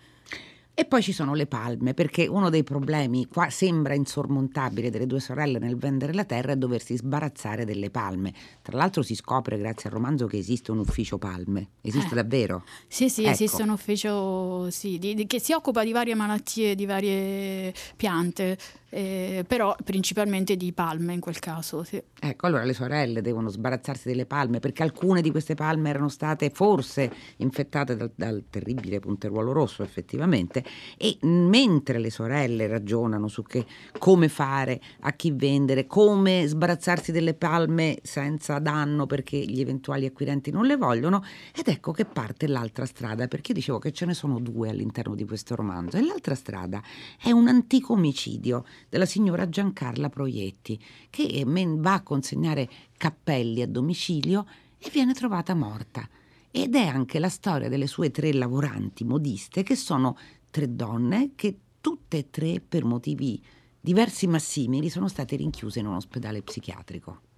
E 0.75 0.87
poi 0.87 1.02
ci 1.02 1.12
sono 1.12 1.35
le 1.35 1.47
palme, 1.47 1.92
perché 1.92 2.26
uno 2.26 2.49
dei 2.49 2.62
problemi 2.64 3.26
qua 3.26 3.50
sembra 3.50 3.92
insormontabile 3.92 4.88
delle 4.88 5.06
due 5.06 5.21
sorelle 5.21 5.59
nel 5.59 5.76
vendere 5.76 6.14
la 6.14 6.25
terra 6.25 6.52
è 6.52 6.56
doversi 6.56 6.97
sbarazzare 6.97 7.66
delle 7.66 7.90
palme. 7.90 8.32
Tra 8.62 8.78
l'altro 8.78 9.02
si 9.02 9.14
scopre 9.14 9.59
grazie 9.59 9.90
al 9.90 9.94
romanzo 9.94 10.26
che 10.26 10.38
esiste 10.38 10.71
un 10.71 10.78
ufficio 10.78 11.18
palme. 11.18 11.73
Esiste 11.82 12.12
eh. 12.12 12.14
davvero? 12.14 12.64
Sì, 12.88 13.11
sì, 13.11 13.23
ecco. 13.23 13.32
esiste 13.32 13.62
un 13.62 13.68
ufficio 13.68 14.71
sì, 14.71 14.99
di, 14.99 15.12
di, 15.12 15.26
che 15.26 15.40
si 15.40 15.52
occupa 15.52 15.85
di 15.85 15.92
varie 15.92 16.14
malattie, 16.14 16.75
di 16.75 16.87
varie 16.87 17.75
piante 17.94 18.56
eh, 18.94 19.42
però 19.49 19.75
principalmente 19.82 20.54
di 20.54 20.70
palme 20.75 21.14
in 21.14 21.20
quel 21.20 21.38
caso. 21.38 21.82
Sì. 21.82 22.02
Ecco, 22.20 22.46
allora 22.46 22.64
le 22.64 22.75
sorelle 22.75 23.22
devono 23.22 23.49
sbarazzarsi 23.49 24.06
delle 24.06 24.26
palme 24.26 24.61
perché 24.61 24.82
alcune 24.82 25.22
di 25.22 25.30
queste 25.30 25.54
palme 25.54 25.88
erano 25.88 26.11
state 26.11 26.50
forse 26.50 27.11
infettate 27.38 27.96
dal, 27.96 28.12
dal 28.14 28.44
terribile 28.50 29.00
punteruolo 29.00 29.52
rosso 29.52 29.82
effettivamente 29.82 30.62
e 30.99 31.16
mentre 31.22 31.99
le 31.99 32.11
sorelle 32.11 32.66
ragionano 32.66 33.28
su 33.28 33.42
che, 33.42 33.64
come 33.99 34.28
fare, 34.28 34.78
a 35.00 35.12
chi 35.12 35.30
vendere, 35.30 35.87
come 35.87 36.46
sbarazzarsi 36.46 37.12
delle 37.12 37.32
palme 37.32 37.99
senza 38.02 38.58
danno 38.58 39.06
perché 39.06 39.38
gli 39.38 39.61
eventuali 39.61 40.04
acquirenti 40.04 40.50
non 40.50 40.66
le 40.66 40.76
vogliono 40.76 41.25
ed 41.56 41.66
ecco 41.66 41.92
che 41.92 42.04
parte 42.04 42.46
l'altra 42.46 42.84
strada 42.84 43.26
perché 43.26 43.54
dicevo 43.54 43.78
che 43.78 43.92
ce 43.92 44.04
ne 44.04 44.12
sono 44.12 44.38
due 44.38 44.68
all'interno 44.68 45.14
di 45.14 45.25
questo 45.25 45.54
romanzo 45.54 45.96
e 45.96 46.04
l'altra 46.04 46.34
strada 46.34 46.82
è 47.18 47.30
un 47.30 47.49
antico 47.49 47.94
omicidio 47.94 48.64
della 48.88 49.06
signora 49.06 49.48
Giancarla 49.48 50.08
Proietti, 50.08 50.78
che 51.10 51.44
va 51.46 51.94
a 51.94 52.02
consegnare 52.02 52.68
cappelli 52.96 53.62
a 53.62 53.68
domicilio 53.68 54.46
e 54.78 54.90
viene 54.90 55.14
trovata 55.14 55.54
morta. 55.54 56.08
Ed 56.50 56.74
è 56.74 56.86
anche 56.86 57.18
la 57.18 57.28
storia 57.28 57.68
delle 57.68 57.86
sue 57.86 58.10
tre 58.10 58.32
lavoranti 58.32 59.04
modiste, 59.04 59.62
che 59.62 59.74
sono 59.76 60.18
tre 60.50 60.74
donne 60.74 61.32
che 61.34 61.58
tutte 61.80 62.18
e 62.18 62.30
tre, 62.30 62.60
per 62.60 62.84
motivi 62.84 63.42
diversi 63.80 64.26
ma 64.26 64.38
simili, 64.38 64.90
sono 64.90 65.08
state 65.08 65.36
rinchiuse 65.36 65.80
in 65.80 65.86
un 65.86 65.94
ospedale 65.94 66.42
psichiatrico. 66.42 67.31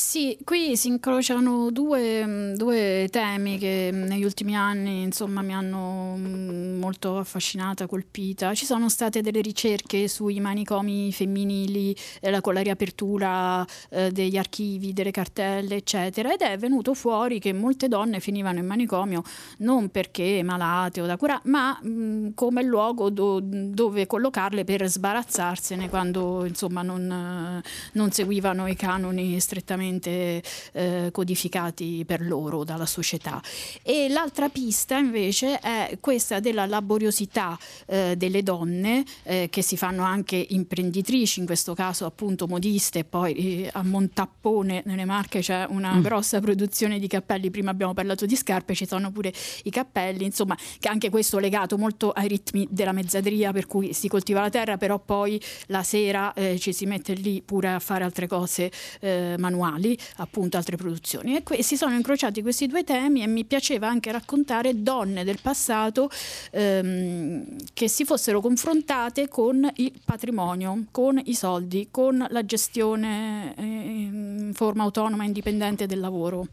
Sì, 0.00 0.38
qui 0.44 0.76
si 0.76 0.86
incrociano 0.86 1.72
due, 1.72 2.24
mm, 2.24 2.54
due, 2.54 3.08
temi 3.10 3.58
che 3.58 3.90
mm, 3.92 4.04
negli 4.04 4.22
ultimi 4.22 4.54
anni 4.56 5.02
insomma, 5.02 5.42
mi 5.42 5.52
hanno 5.52 6.14
mm, 6.16 6.78
molto 6.78 7.18
affascinata, 7.18 7.88
colpita. 7.88 8.54
Ci 8.54 8.64
sono 8.64 8.88
state 8.88 9.22
delle 9.22 9.40
ricerche 9.40 10.06
sui 10.06 10.38
manicomi 10.38 11.12
femminili 11.12 11.96
eh, 12.20 12.40
con 12.40 12.54
la 12.54 12.60
riapertura 12.60 13.66
eh, 13.90 14.12
degli 14.12 14.36
archivi, 14.36 14.92
delle 14.92 15.10
cartelle, 15.10 15.74
eccetera, 15.74 16.32
ed 16.32 16.42
è 16.42 16.56
venuto 16.56 16.94
fuori 16.94 17.40
che 17.40 17.52
molte 17.52 17.88
donne 17.88 18.20
finivano 18.20 18.60
in 18.60 18.66
manicomio 18.66 19.24
non 19.58 19.88
perché 19.88 20.40
malate 20.44 21.00
o 21.00 21.06
da 21.06 21.16
curare, 21.16 21.40
ma 21.46 21.76
mh, 21.82 22.34
come 22.34 22.62
luogo 22.62 23.10
do, 23.10 23.40
dove 23.42 24.06
collocarle 24.06 24.62
per 24.62 24.88
sbarazzarsene 24.88 25.88
quando 25.88 26.44
insomma, 26.44 26.82
non, 26.82 27.60
non 27.94 28.10
seguivano 28.12 28.68
i 28.68 28.76
canoni 28.76 29.40
strettamente 29.40 29.86
strettamente 29.88 30.42
eh, 30.72 31.08
codificati 31.10 32.04
per 32.06 32.20
loro 32.20 32.64
dalla 32.64 32.86
società. 32.86 33.40
E 33.82 34.08
l'altra 34.08 34.48
pista 34.48 34.98
invece 34.98 35.58
è 35.58 35.96
questa 36.00 36.40
della 36.40 36.66
laboriosità 36.66 37.58
eh, 37.86 38.14
delle 38.16 38.42
donne 38.42 39.04
eh, 39.22 39.48
che 39.50 39.62
si 39.62 39.76
fanno 39.76 40.02
anche 40.02 40.44
imprenditrici, 40.50 41.40
in 41.40 41.46
questo 41.46 41.74
caso 41.74 42.04
appunto 42.04 42.46
modiste, 42.46 43.04
poi 43.04 43.34
eh, 43.64 43.70
a 43.72 43.82
Montappone 43.82 44.82
nelle 44.84 45.04
Marche 45.04 45.40
c'è 45.40 45.66
una 45.68 45.94
mm. 45.94 46.02
grossa 46.02 46.40
produzione 46.40 46.98
di 46.98 47.06
cappelli, 47.06 47.50
prima 47.50 47.70
abbiamo 47.70 47.94
parlato 47.94 48.26
di 48.26 48.36
scarpe, 48.36 48.74
ci 48.74 48.86
sono 48.86 49.10
pure 49.10 49.32
i 49.64 49.70
cappelli, 49.70 50.24
insomma 50.24 50.56
che 50.78 50.88
anche 50.88 51.10
questo 51.10 51.38
legato 51.38 51.78
molto 51.78 52.10
ai 52.10 52.28
ritmi 52.28 52.66
della 52.70 52.92
mezzadria 52.92 53.52
per 53.52 53.66
cui 53.66 53.92
si 53.94 54.08
coltiva 54.08 54.40
la 54.40 54.50
terra, 54.50 54.76
però 54.76 54.98
poi 54.98 55.40
la 55.66 55.82
sera 55.82 56.32
eh, 56.34 56.58
ci 56.58 56.72
si 56.72 56.86
mette 56.86 57.14
lì 57.14 57.42
pure 57.42 57.68
a 57.68 57.78
fare 57.78 58.04
altre 58.04 58.26
cose 58.26 58.70
eh, 59.00 59.36
manuali 59.38 59.77
originali, 59.78 59.98
appunto 60.16 60.56
altre 60.56 60.76
produzioni. 60.76 61.36
E 61.36 61.42
que- 61.42 61.62
si 61.62 61.76
sono 61.76 61.94
incrociati 61.94 62.42
questi 62.42 62.66
due 62.66 62.84
temi 62.84 63.22
e 63.22 63.26
mi 63.26 63.44
piaceva 63.44 63.88
anche 63.88 64.12
raccontare 64.12 64.82
donne 64.82 65.24
del 65.24 65.38
passato 65.40 66.10
ehm, 66.50 67.56
che 67.72 67.88
si 67.88 68.04
fossero 68.04 68.40
confrontate 68.40 69.28
con 69.28 69.68
il 69.76 69.92
patrimonio, 70.04 70.84
con 70.90 71.20
i 71.24 71.34
soldi, 71.34 71.88
con 71.90 72.24
la 72.28 72.44
gestione 72.44 73.54
eh, 73.56 73.62
in 73.62 74.52
forma 74.54 74.82
autonoma 74.82 75.22
e 75.22 75.26
indipendente 75.26 75.86
del 75.86 76.00
lavoro. 76.00 76.46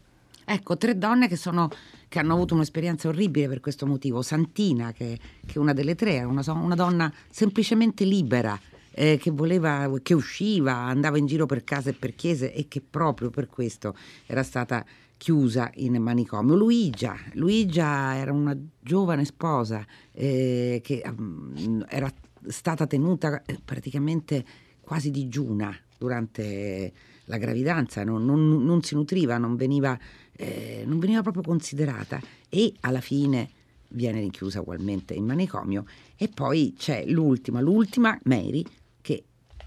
Ecco, 0.48 0.76
tre 0.76 0.96
donne 0.96 1.26
che, 1.26 1.34
sono, 1.34 1.68
che, 2.06 2.20
hanno 2.20 2.34
avuto 2.34 2.54
un'esperienza 2.54 3.08
orribile 3.08 3.48
per 3.48 3.58
questo 3.58 3.84
motivo. 3.84 4.22
Santina, 4.22 4.92
che, 4.92 5.18
che 5.44 5.54
è 5.54 5.58
una 5.58 5.72
delle 5.72 5.96
tre, 5.96 6.18
è 6.18 6.22
una, 6.22 6.42
una 6.52 6.76
donna 6.76 7.12
semplicemente 7.28 8.04
libera, 8.04 8.56
eh, 8.98 9.18
che 9.20 9.30
voleva, 9.30 9.90
che 10.02 10.14
usciva, 10.14 10.72
andava 10.72 11.18
in 11.18 11.26
giro 11.26 11.44
per 11.44 11.64
case 11.64 11.90
e 11.90 11.92
per 11.92 12.14
chiese 12.14 12.52
e 12.52 12.66
che 12.66 12.80
proprio 12.80 13.28
per 13.28 13.46
questo 13.46 13.94
era 14.24 14.42
stata 14.42 14.84
chiusa 15.18 15.70
in 15.74 16.00
manicomio. 16.00 16.54
Luigia, 16.54 17.14
Luigia 17.34 18.16
era 18.16 18.32
una 18.32 18.56
giovane 18.80 19.26
sposa 19.26 19.84
eh, 20.12 20.80
che 20.82 21.02
um, 21.04 21.84
era 21.88 22.10
stata 22.46 22.86
tenuta 22.86 23.42
eh, 23.44 23.60
praticamente 23.62 24.44
quasi 24.80 25.10
digiuna 25.10 25.76
durante 25.98 26.92
la 27.24 27.36
gravidanza, 27.36 28.02
non, 28.02 28.24
non, 28.24 28.64
non 28.64 28.82
si 28.82 28.94
nutriva, 28.94 29.36
non 29.36 29.56
veniva, 29.56 29.98
eh, 30.32 30.84
non 30.86 30.98
veniva 30.98 31.20
proprio 31.20 31.42
considerata 31.42 32.18
e 32.48 32.72
alla 32.80 33.00
fine 33.00 33.50
viene 33.88 34.20
rinchiusa 34.20 34.60
ugualmente 34.60 35.12
in 35.14 35.24
manicomio 35.24 35.84
e 36.16 36.28
poi 36.28 36.74
c'è 36.76 37.04
l'ultima, 37.06 37.60
l'ultima, 37.60 38.18
Mary, 38.24 38.64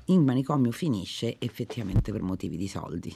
in 0.10 0.24
manicomio 0.24 0.72
finisce 0.72 1.36
effettivamente 1.40 2.12
per 2.12 2.22
motivi 2.22 2.58
di 2.58 2.68
soldi. 2.68 3.16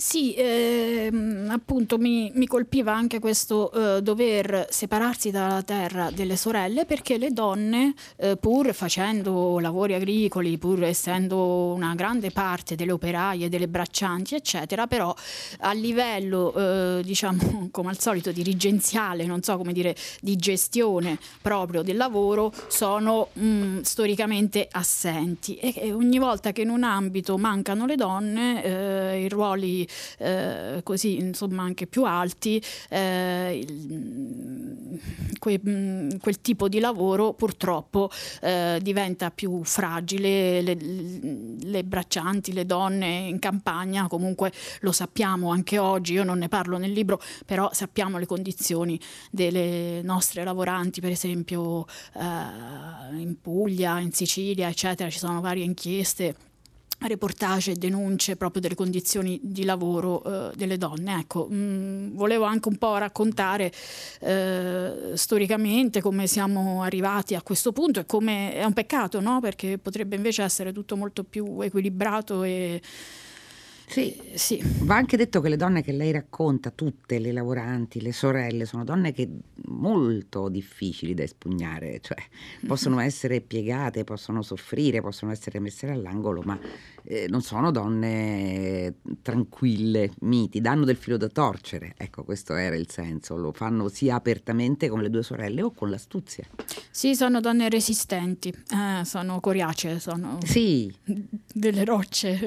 Sì, 0.00 0.32
ehm, 0.34 1.48
appunto 1.50 1.98
mi, 1.98 2.32
mi, 2.34 2.46
colpiva 2.46 2.90
anche 2.94 3.18
questo 3.18 3.70
eh, 3.98 4.00
dover 4.00 4.66
separarsi 4.70 5.30
dalla 5.30 5.62
terra 5.62 6.10
delle 6.10 6.36
sorelle 6.36 6.86
perché 6.86 7.18
le 7.18 7.32
donne, 7.32 7.92
eh, 8.16 8.38
pur 8.38 8.72
facendo 8.72 9.58
lavori 9.58 9.92
agricoli, 9.92 10.56
pur 10.56 10.84
essendo 10.84 11.74
una 11.74 11.94
grande 11.94 12.30
parte 12.30 12.76
delle 12.76 12.92
operaie, 12.92 13.50
delle 13.50 13.68
braccianti, 13.68 14.34
eccetera, 14.34 14.86
però 14.86 15.14
a 15.58 15.72
livello, 15.72 16.54
eh, 16.54 17.02
diciamo, 17.04 17.68
come 17.70 17.90
al 17.90 18.00
solito, 18.00 18.32
dirigenziale, 18.32 19.26
non 19.26 19.42
so 19.42 19.58
come 19.58 19.74
dire, 19.74 19.94
di 20.22 20.34
gestione 20.36 21.18
proprio 21.42 21.82
del 21.82 21.98
lavoro, 21.98 22.54
sono 22.68 23.28
mh, 23.34 23.44
mm, 23.44 23.80
storicamente 23.82 24.66
assenti. 24.70 25.56
E, 25.56 25.74
e, 25.76 25.92
ogni 25.92 26.18
volta 26.18 26.52
che 26.52 26.62
in 26.62 26.70
un 26.70 26.84
ambito 26.84 27.36
mancano 27.36 27.84
le 27.84 27.96
donne, 27.96 28.64
eh, 28.64 29.24
i 29.24 29.28
ruoli 29.28 29.88
eh, 30.18 30.80
così 30.82 31.16
insomma 31.16 31.62
anche 31.62 31.86
più 31.86 32.04
alti, 32.04 32.62
eh, 32.88 33.58
il, 33.58 35.00
que, 35.38 35.60
mm, 35.66 36.10
quel 36.20 36.40
tipo 36.40 36.68
di 36.68 36.78
lavoro 36.80 37.32
purtroppo 37.32 38.10
eh, 38.42 38.78
diventa 38.82 39.30
più 39.30 39.62
fragile, 39.64 40.60
le, 40.62 40.76
le 41.60 41.84
braccianti, 41.84 42.52
le 42.52 42.66
donne 42.66 43.26
in 43.28 43.38
campagna 43.38 44.08
comunque 44.08 44.52
lo 44.80 44.92
sappiamo 44.92 45.50
anche 45.50 45.78
oggi, 45.78 46.14
io 46.14 46.24
non 46.24 46.38
ne 46.38 46.48
parlo 46.48 46.78
nel 46.78 46.92
libro, 46.92 47.20
però 47.46 47.70
sappiamo 47.72 48.18
le 48.18 48.26
condizioni 48.26 48.98
delle 49.30 50.02
nostre 50.02 50.44
lavoranti, 50.44 51.00
per 51.00 51.10
esempio 51.10 51.86
eh, 52.14 53.16
in 53.16 53.36
Puglia, 53.40 53.98
in 54.00 54.12
Sicilia, 54.12 54.68
eccetera, 54.68 55.10
ci 55.10 55.18
sono 55.18 55.40
varie 55.40 55.64
inchieste 55.64 56.34
reportage 57.00 57.72
e 57.72 57.74
denunce 57.76 58.36
proprio 58.36 58.60
delle 58.60 58.74
condizioni 58.74 59.38
di 59.42 59.64
lavoro 59.64 60.22
eh, 60.22 60.56
delle 60.56 60.76
donne. 60.76 61.20
Ecco, 61.20 61.46
mh, 61.48 61.54
mm, 61.54 62.16
volevo 62.16 62.44
anche 62.44 62.68
un 62.68 62.76
po' 62.76 62.96
raccontare 62.96 63.72
eh, 64.20 65.12
storicamente 65.14 66.00
come 66.00 66.26
siamo 66.26 66.82
arrivati 66.82 67.34
a 67.34 67.42
questo 67.42 67.72
punto 67.72 68.00
e 68.00 68.06
come 68.06 68.54
è 68.54 68.64
un 68.64 68.72
peccato, 68.72 69.20
no? 69.20 69.40
perché 69.40 69.78
potrebbe 69.78 70.16
invece 70.16 70.42
essere 70.42 70.72
tutto 70.72 70.96
molto 70.96 71.24
più 71.24 71.60
equilibrato 71.60 72.42
e 72.42 72.80
sì, 73.90 74.16
sì, 74.34 74.62
va 74.82 74.94
anche 74.94 75.16
detto 75.16 75.40
che 75.40 75.48
le 75.48 75.56
donne 75.56 75.82
che 75.82 75.90
lei 75.90 76.12
racconta, 76.12 76.70
tutte 76.70 77.18
le 77.18 77.32
lavoranti, 77.32 78.00
le 78.00 78.12
sorelle, 78.12 78.64
sono 78.64 78.84
donne 78.84 79.10
che 79.10 79.28
molto 79.64 80.48
difficili 80.48 81.12
da 81.12 81.24
espugnare, 81.24 81.98
cioè 82.00 82.16
possono 82.68 83.00
essere 83.00 83.40
piegate, 83.40 84.04
possono 84.04 84.42
soffrire, 84.42 85.00
possono 85.00 85.32
essere 85.32 85.58
messe 85.58 85.90
all'angolo, 85.90 86.42
ma 86.42 86.56
eh, 87.02 87.26
non 87.28 87.42
sono 87.42 87.72
donne 87.72 88.94
tranquille, 89.22 90.12
miti, 90.20 90.60
danno 90.60 90.84
del 90.84 90.96
filo 90.96 91.16
da 91.16 91.26
torcere. 91.26 91.94
Ecco, 91.96 92.22
questo 92.22 92.54
era 92.54 92.76
il 92.76 92.88
senso, 92.88 93.36
lo 93.36 93.50
fanno 93.50 93.88
sia 93.88 94.14
apertamente 94.14 94.88
con 94.88 95.02
le 95.02 95.10
due 95.10 95.24
sorelle 95.24 95.62
o 95.62 95.72
con 95.72 95.90
l'astuzia. 95.90 96.44
Sì, 96.90 97.16
sono 97.16 97.40
donne 97.40 97.68
resistenti, 97.68 98.50
eh, 98.50 99.04
sono 99.04 99.40
coriacee, 99.40 99.98
sono 99.98 100.38
sì. 100.44 100.94
delle 101.52 101.84
rocce. 101.84 102.38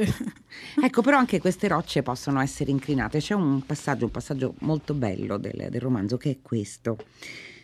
ecco, 0.81 1.01
però 1.01 1.17
anche 1.17 1.32
queste 1.39 1.67
rocce 1.67 2.03
possono 2.03 2.41
essere 2.41 2.71
inclinate. 2.71 3.19
C'è 3.19 3.33
un 3.33 3.65
passaggio, 3.65 4.05
un 4.05 4.11
passaggio 4.11 4.55
molto 4.59 4.93
bello 4.93 5.37
del, 5.37 5.67
del 5.69 5.81
romanzo 5.81 6.17
che 6.17 6.31
è 6.31 6.37
questo. 6.41 6.97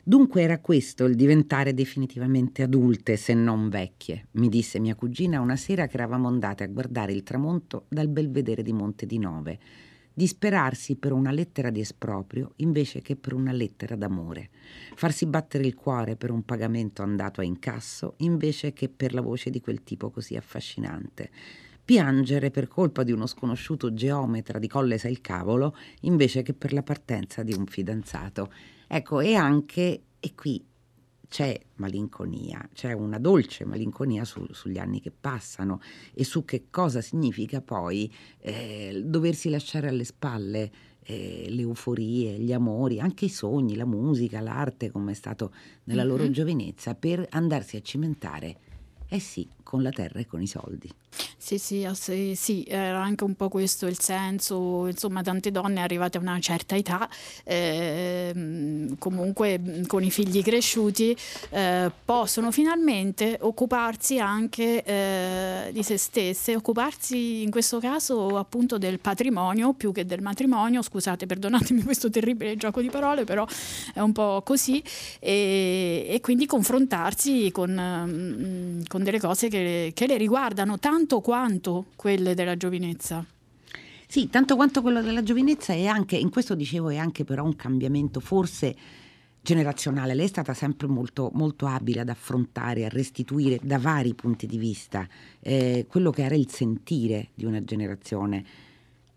Dunque 0.04 0.42
era 0.42 0.60
questo 0.60 1.06
il 1.06 1.16
diventare 1.16 1.74
definitivamente 1.74 2.64
adulte, 2.64 3.16
se 3.16 3.34
non 3.34 3.70
vecchie, 3.70 4.28
mi 4.32 4.50
disse 4.50 4.80
mia 4.80 4.96
cugina 4.96 5.40
una 5.40 5.56
sera 5.56 5.88
che 5.88 5.98
eravamo 5.98 6.28
andate 6.28 6.64
a 6.64 6.68
guardare 6.68 7.12
il 7.12 7.22
tramonto 7.22 7.86
dal 7.90 8.08
belvedere 8.08 8.64
di 8.64 8.74
Monte 8.74 9.06
di 9.06 9.20
Nove, 9.20 9.60
disperarsi 10.12 10.96
per 10.96 11.12
una 11.12 11.32
lettera 11.32 11.70
di 11.70 11.82
esproprio 11.82 12.54
invece 12.58 13.02
che 13.02 13.16
per 13.16 13.34
una 13.34 13.52
lettera 13.52 13.96
d'amore, 13.96 14.50
farsi 14.96 15.26
battere 15.26 15.68
il 15.68 15.76
cuore 15.76 16.16
per 16.16 16.32
un 16.32 16.44
pagamento 16.44 17.04
andato 17.04 17.42
a 17.42 17.44
incasso 17.44 18.16
invece 18.18 18.74
che 18.74 18.90
per 18.90 19.14
la 19.14 19.22
voce 19.22 19.50
di 19.50 19.62
quel 19.62 19.84
tipo 19.84 20.10
così 20.10 20.36
affascinante 20.36 21.30
piangere 21.90 22.52
per 22.52 22.68
colpa 22.68 23.02
di 23.02 23.12
uno 23.12 23.26
sconosciuto 23.26 23.96
geometra 23.96 24.60
di 24.60 24.68
Colle 24.68 25.00
Sai 25.00 25.10
il 25.10 25.22
Cavolo 25.22 25.76
invece 26.02 26.44
che 26.44 26.54
per 26.54 26.72
la 26.72 26.84
partenza 26.84 27.42
di 27.42 27.52
un 27.52 27.66
fidanzato. 27.66 28.54
Ecco, 28.86 29.22
e 29.22 29.34
anche, 29.34 30.02
e 30.20 30.36
qui 30.36 30.64
c'è 31.28 31.60
malinconia, 31.78 32.70
c'è 32.76 32.92
una 32.92 33.18
dolce 33.18 33.66
malinconia 33.66 34.24
su, 34.24 34.46
sugli 34.52 34.78
anni 34.78 35.02
che 35.02 35.10
passano 35.10 35.82
e 36.14 36.24
su 36.24 36.46
che 36.46 36.66
cosa 36.70 37.02
significa 37.02 37.60
poi 37.60 38.14
eh, 38.42 39.02
doversi 39.04 39.50
lasciare 39.50 39.88
alle 39.88 40.04
spalle 40.04 40.72
eh, 41.02 41.48
le 41.50 41.62
euforie, 41.62 42.38
gli 42.38 42.54
amori, 42.54 43.00
anche 43.00 43.26
i 43.26 43.30
sogni, 43.30 43.76
la 43.76 43.86
musica, 43.86 44.42
l'arte 44.42 44.92
come 44.92 45.14
è 45.14 45.16
stato 45.16 45.52
nella 45.86 46.04
mm-hmm. 46.04 46.12
loro 46.12 46.30
giovinezza 46.30 46.94
per 46.94 47.26
andarsi 47.32 47.78
a 47.78 47.82
cimentare, 47.82 48.58
eh 49.08 49.20
sì, 49.20 49.50
con 49.64 49.82
la 49.82 49.90
terra 49.90 50.20
e 50.20 50.28
con 50.28 50.40
i 50.40 50.46
soldi. 50.46 50.88
Sì, 51.42 51.58
sì, 51.58 51.88
sì, 51.94 52.34
sì, 52.36 52.66
era 52.68 53.02
anche 53.02 53.24
un 53.24 53.34
po' 53.34 53.48
questo 53.48 53.88
il 53.88 53.98
senso, 53.98 54.88
insomma 54.88 55.22
tante 55.22 55.52
donne 55.52 55.80
arrivate 55.82 56.18
a 56.18 56.22
una 56.22 56.38
certa 56.42 56.76
età, 56.76 57.08
eh, 57.46 58.94
comunque 59.00 59.84
con 59.88 60.04
i 60.04 60.12
figli 60.12 60.44
cresciuti, 60.44 61.16
eh, 61.52 61.90
possono 62.04 62.52
finalmente 62.52 63.38
occuparsi 63.40 64.20
anche 64.20 64.84
eh, 64.84 65.70
di 65.72 65.82
se 65.82 65.96
stesse, 65.98 66.58
occuparsi 66.58 67.42
in 67.42 67.52
questo 67.52 67.80
caso 67.80 68.38
appunto 68.38 68.78
del 68.78 69.00
patrimonio 69.00 69.72
più 69.74 69.94
che 69.94 70.06
del 70.06 70.22
matrimonio, 70.22 70.82
scusate 70.82 71.26
perdonatemi 71.26 71.84
questo 71.84 72.10
terribile 72.10 72.58
gioco 72.58 72.82
di 72.82 72.90
parole, 72.90 73.24
però 73.24 73.48
è 73.94 74.02
un 74.02 74.12
po' 74.12 74.42
così, 74.44 74.84
e, 75.20 76.06
e 76.10 76.20
quindi 76.20 76.46
confrontarsi 76.46 77.50
con, 77.52 77.72
mm, 77.72 78.82
con 78.90 79.04
delle 79.04 79.20
cose 79.22 79.48
che, 79.48 79.92
che 79.96 80.06
le 80.06 80.18
riguardano 80.18 80.78
tanto 80.80 81.22
quanto 81.30 81.86
quelle 81.96 82.34
della 82.34 82.58
giovinezza. 82.58 83.24
Sì, 84.08 84.30
tanto 84.30 84.56
quanto 84.56 84.82
quello 84.82 85.04
della 85.04 85.22
giovinezza 85.22 85.74
e 85.74 85.86
anche, 85.86 86.18
in 86.18 86.32
questo 86.32 86.56
dicevo, 86.56 86.90
è 86.90 86.98
anche 86.98 87.24
però 87.24 87.44
un 87.44 87.56
cambiamento 87.56 88.20
forse 88.20 88.76
generazionale. 89.40 90.16
Lei 90.16 90.26
è 90.26 90.28
stata 90.28 90.56
sempre 90.56 90.88
molto, 90.88 91.30
molto 91.36 91.68
abile 91.68 92.00
ad 92.00 92.10
affrontare, 92.10 92.86
a 92.86 92.90
restituire 92.90 93.60
da 93.62 93.78
vari 93.78 94.16
punti 94.16 94.48
di 94.48 94.58
vista 94.58 95.08
eh, 95.42 95.86
quello 95.88 96.10
che 96.10 96.24
era 96.24 96.34
il 96.34 96.50
sentire 96.50 97.28
di 97.36 97.46
una 97.46 97.64
generazione. 97.64 98.44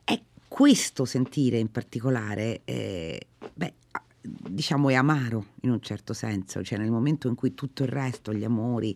E 0.05 0.21
questo 0.47 1.07
sentire 1.07 1.57
in 1.57 1.71
particolare, 1.71 2.61
eh, 2.65 3.29
beh, 3.55 3.73
diciamo 4.21 4.91
è 4.91 4.95
amaro 4.95 5.47
in 5.63 5.71
un 5.71 5.81
certo 5.81 6.13
senso, 6.13 6.63
cioè 6.63 6.77
nel 6.77 6.91
momento 6.91 7.27
in 7.27 7.37
cui 7.37 7.55
tutto 7.55 7.85
il 7.85 7.89
resto, 7.89 8.35
gli 8.35 8.45
amori, 8.45 8.95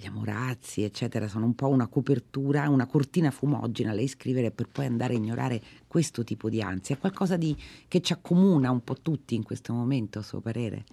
gli 0.00 0.06
amorazzi, 0.06 0.82
eccetera, 0.82 1.28
sono 1.28 1.44
un 1.44 1.54
po' 1.54 1.68
una 1.68 1.86
copertura, 1.86 2.70
una 2.70 2.86
cortina 2.86 3.30
fumogena, 3.30 3.92
lei 3.92 4.08
scrivere 4.08 4.50
per 4.50 4.66
poi 4.66 4.86
andare 4.86 5.12
a 5.12 5.16
ignorare 5.18 5.60
questo 5.86 6.24
tipo 6.24 6.48
di 6.48 6.62
ansia. 6.62 6.94
È 6.94 6.98
qualcosa 6.98 7.36
di, 7.36 7.54
che 7.86 8.00
ci 8.00 8.14
accomuna 8.14 8.70
un 8.70 8.82
po' 8.82 8.94
tutti 9.02 9.34
in 9.34 9.42
questo 9.42 9.74
momento, 9.74 10.20
a 10.20 10.22
suo 10.22 10.40
parere? 10.40 10.84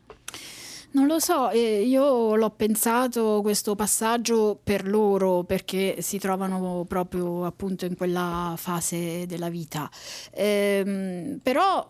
Non 0.90 1.06
lo 1.06 1.20
so, 1.20 1.50
eh, 1.52 1.84
io 1.84 2.36
l'ho 2.36 2.50
pensato 2.50 3.42
questo 3.44 3.76
passaggio 3.76 4.58
per 4.64 4.88
loro 4.88 5.44
perché 5.44 5.98
si 6.02 6.18
trovano 6.18 6.86
proprio 6.88 7.46
appunto 7.46 7.86
in 7.86 7.96
quella 7.96 8.56
fase 8.58 9.26
della 9.28 9.50
vita. 9.50 9.90
Eh, 10.32 11.38
però 11.44 11.88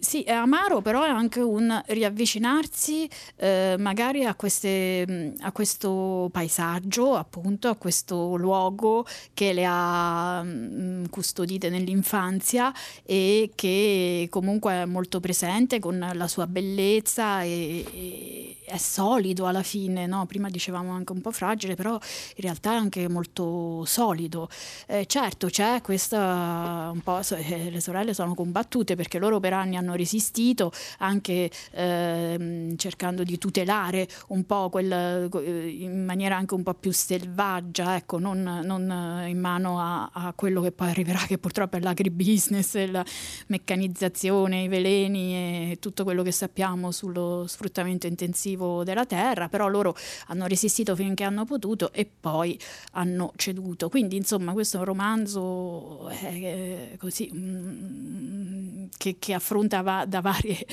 sì, 0.00 0.22
è 0.22 0.32
amaro, 0.32 0.80
però 0.80 1.02
è 1.02 1.08
anche 1.08 1.40
un 1.40 1.82
riavvicinarsi 1.86 3.10
eh, 3.36 3.74
magari 3.78 4.24
a, 4.24 4.34
queste, 4.34 5.34
a, 5.40 5.52
questo 5.52 6.30
paesaggio, 6.32 7.14
appunto, 7.14 7.68
a 7.68 7.74
questo 7.74 8.36
luogo 8.36 9.04
che 9.34 9.52
le 9.52 9.64
ha 9.68 10.42
mh, 10.42 11.10
custodite 11.10 11.68
nell'infanzia 11.68 12.72
e 13.04 13.50
che 13.54 14.28
comunque 14.30 14.72
è 14.72 14.84
molto 14.86 15.20
presente 15.20 15.78
con 15.78 16.10
la 16.14 16.28
sua 16.28 16.46
bellezza 16.46 17.42
e, 17.42 17.84
e 17.92 18.35
è 18.64 18.76
solido 18.76 19.46
alla 19.46 19.62
fine, 19.62 20.06
no? 20.06 20.26
prima 20.26 20.50
dicevamo 20.50 20.92
anche 20.92 21.12
un 21.12 21.20
po' 21.20 21.30
fragile, 21.30 21.74
però 21.74 21.92
in 21.92 22.42
realtà 22.42 22.72
è 22.72 22.76
anche 22.76 23.08
molto 23.08 23.84
solido. 23.84 24.48
Eh, 24.86 25.06
certo 25.06 25.48
c'è 25.48 25.80
questa, 25.82 26.90
un 26.92 27.00
po', 27.00 27.20
eh, 27.20 27.70
le 27.70 27.80
sorelle 27.80 28.14
sono 28.14 28.34
combattute 28.34 28.96
perché 28.96 29.18
loro 29.18 29.40
per 29.40 29.52
anni 29.52 29.76
hanno 29.76 29.94
resistito 29.94 30.72
anche 30.98 31.50
eh, 31.70 32.74
cercando 32.76 33.22
di 33.22 33.38
tutelare 33.38 34.08
un 34.28 34.44
po' 34.44 34.68
quel, 34.68 35.28
in 35.32 36.04
maniera 36.04 36.36
anche 36.36 36.54
un 36.54 36.62
po' 36.62 36.74
più 36.74 36.92
selvaggia, 36.92 37.96
ecco, 37.96 38.18
non, 38.18 38.42
non 38.64 39.24
in 39.26 39.38
mano 39.38 39.80
a, 39.80 40.10
a, 40.12 40.32
quello 40.34 40.60
che 40.60 40.72
poi 40.72 40.90
arriverà, 40.90 41.20
che 41.26 41.38
purtroppo 41.38 41.76
è 41.76 41.80
l'agribusiness, 41.80 42.86
la 42.86 43.04
meccanizzazione, 43.46 44.62
i 44.64 44.68
veleni 44.68 45.70
e 45.70 45.76
tutto 45.80 46.04
quello 46.04 46.22
che 46.22 46.32
sappiamo 46.32 46.90
sullo 46.90 47.46
sfruttamento 47.46 48.06
intensivo 48.06 48.25
intensivo 48.26 48.84
della 48.84 49.06
terra, 49.06 49.48
però 49.48 49.68
loro 49.68 49.94
hanno 50.26 50.46
resistito 50.46 50.94
finché 50.94 51.24
hanno 51.24 51.44
potuto 51.44 51.92
e 51.92 52.08
poi 52.20 52.58
hanno 52.92 53.32
ceduto. 53.36 53.88
Quindi 53.88 54.16
insomma 54.16 54.52
questo 54.52 54.76
è 54.76 54.80
un 54.80 54.86
romanzo 54.86 56.10
eh, 56.10 56.96
così, 56.98 57.30
mm, 57.32 58.86
che, 58.98 59.16
che, 59.18 59.32
affronta 59.32 59.80
va, 59.82 60.04
da 60.06 60.20
varie 60.20 60.66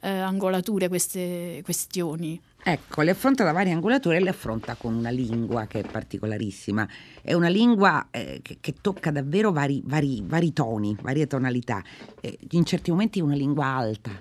eh, 0.00 0.08
angolature 0.08 0.88
queste 0.88 1.60
questioni. 1.64 2.40
Ecco, 2.64 3.02
le 3.02 3.10
affronta 3.10 3.42
da 3.42 3.50
varie 3.50 3.72
angolature 3.72 4.18
e 4.18 4.20
le 4.20 4.30
affronta 4.30 4.76
con 4.76 4.94
una 4.94 5.10
lingua 5.10 5.66
che 5.66 5.80
è 5.80 5.84
particolarissima. 5.84 6.88
È 7.20 7.32
una 7.32 7.48
lingua 7.48 8.06
eh, 8.12 8.38
che, 8.40 8.58
che, 8.60 8.74
tocca 8.80 9.10
davvero 9.10 9.50
vari, 9.50 9.82
vari, 9.84 10.22
vari 10.24 10.52
toni, 10.52 10.96
varie 11.02 11.26
tonalità. 11.26 11.82
Eh, 12.20 12.38
in 12.50 12.64
certi 12.64 12.92
momenti 12.92 13.18
è 13.18 13.22
una 13.22 13.34
lingua 13.34 13.66
alta, 13.66 14.12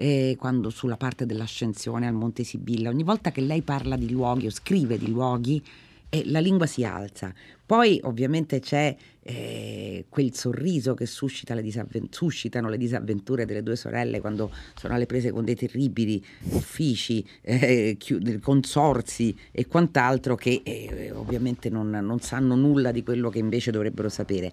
eh, 0.00 0.34
quando 0.38 0.70
sulla 0.70 0.96
parte 0.96 1.26
dell'ascensione 1.26 2.06
al 2.06 2.14
Monte 2.14 2.42
Sibilla, 2.42 2.88
ogni 2.88 3.02
volta 3.02 3.30
che 3.32 3.42
lei 3.42 3.60
parla 3.60 3.96
di 3.96 4.10
luoghi 4.10 4.46
o 4.46 4.50
scrive 4.50 4.96
di 4.96 5.10
luoghi, 5.10 5.62
e 6.08 6.22
la 6.26 6.40
lingua 6.40 6.66
si 6.66 6.84
alza. 6.84 7.32
Poi 7.64 8.00
ovviamente 8.02 8.58
c'è 8.58 8.96
eh, 9.22 10.06
quel 10.08 10.34
sorriso 10.34 10.94
che 10.94 11.06
suscita 11.06 11.54
le 11.54 11.62
disavven- 11.62 12.08
suscitano 12.10 12.68
le 12.68 12.78
disavventure 12.78 13.44
delle 13.44 13.62
due 13.62 13.76
sorelle 13.76 14.20
quando 14.20 14.50
sono 14.74 14.94
alle 14.94 15.06
prese 15.06 15.30
con 15.30 15.44
dei 15.44 15.54
terribili 15.54 16.24
uffici, 16.48 17.24
eh, 17.42 17.94
chi- 17.98 18.38
consorzi 18.40 19.36
e 19.52 19.66
quant'altro 19.66 20.34
che 20.34 20.62
eh, 20.64 21.12
ovviamente 21.12 21.68
non, 21.68 21.90
non 21.90 22.20
sanno 22.20 22.56
nulla 22.56 22.90
di 22.90 23.04
quello 23.04 23.28
che 23.28 23.38
invece 23.38 23.70
dovrebbero 23.70 24.08
sapere. 24.08 24.50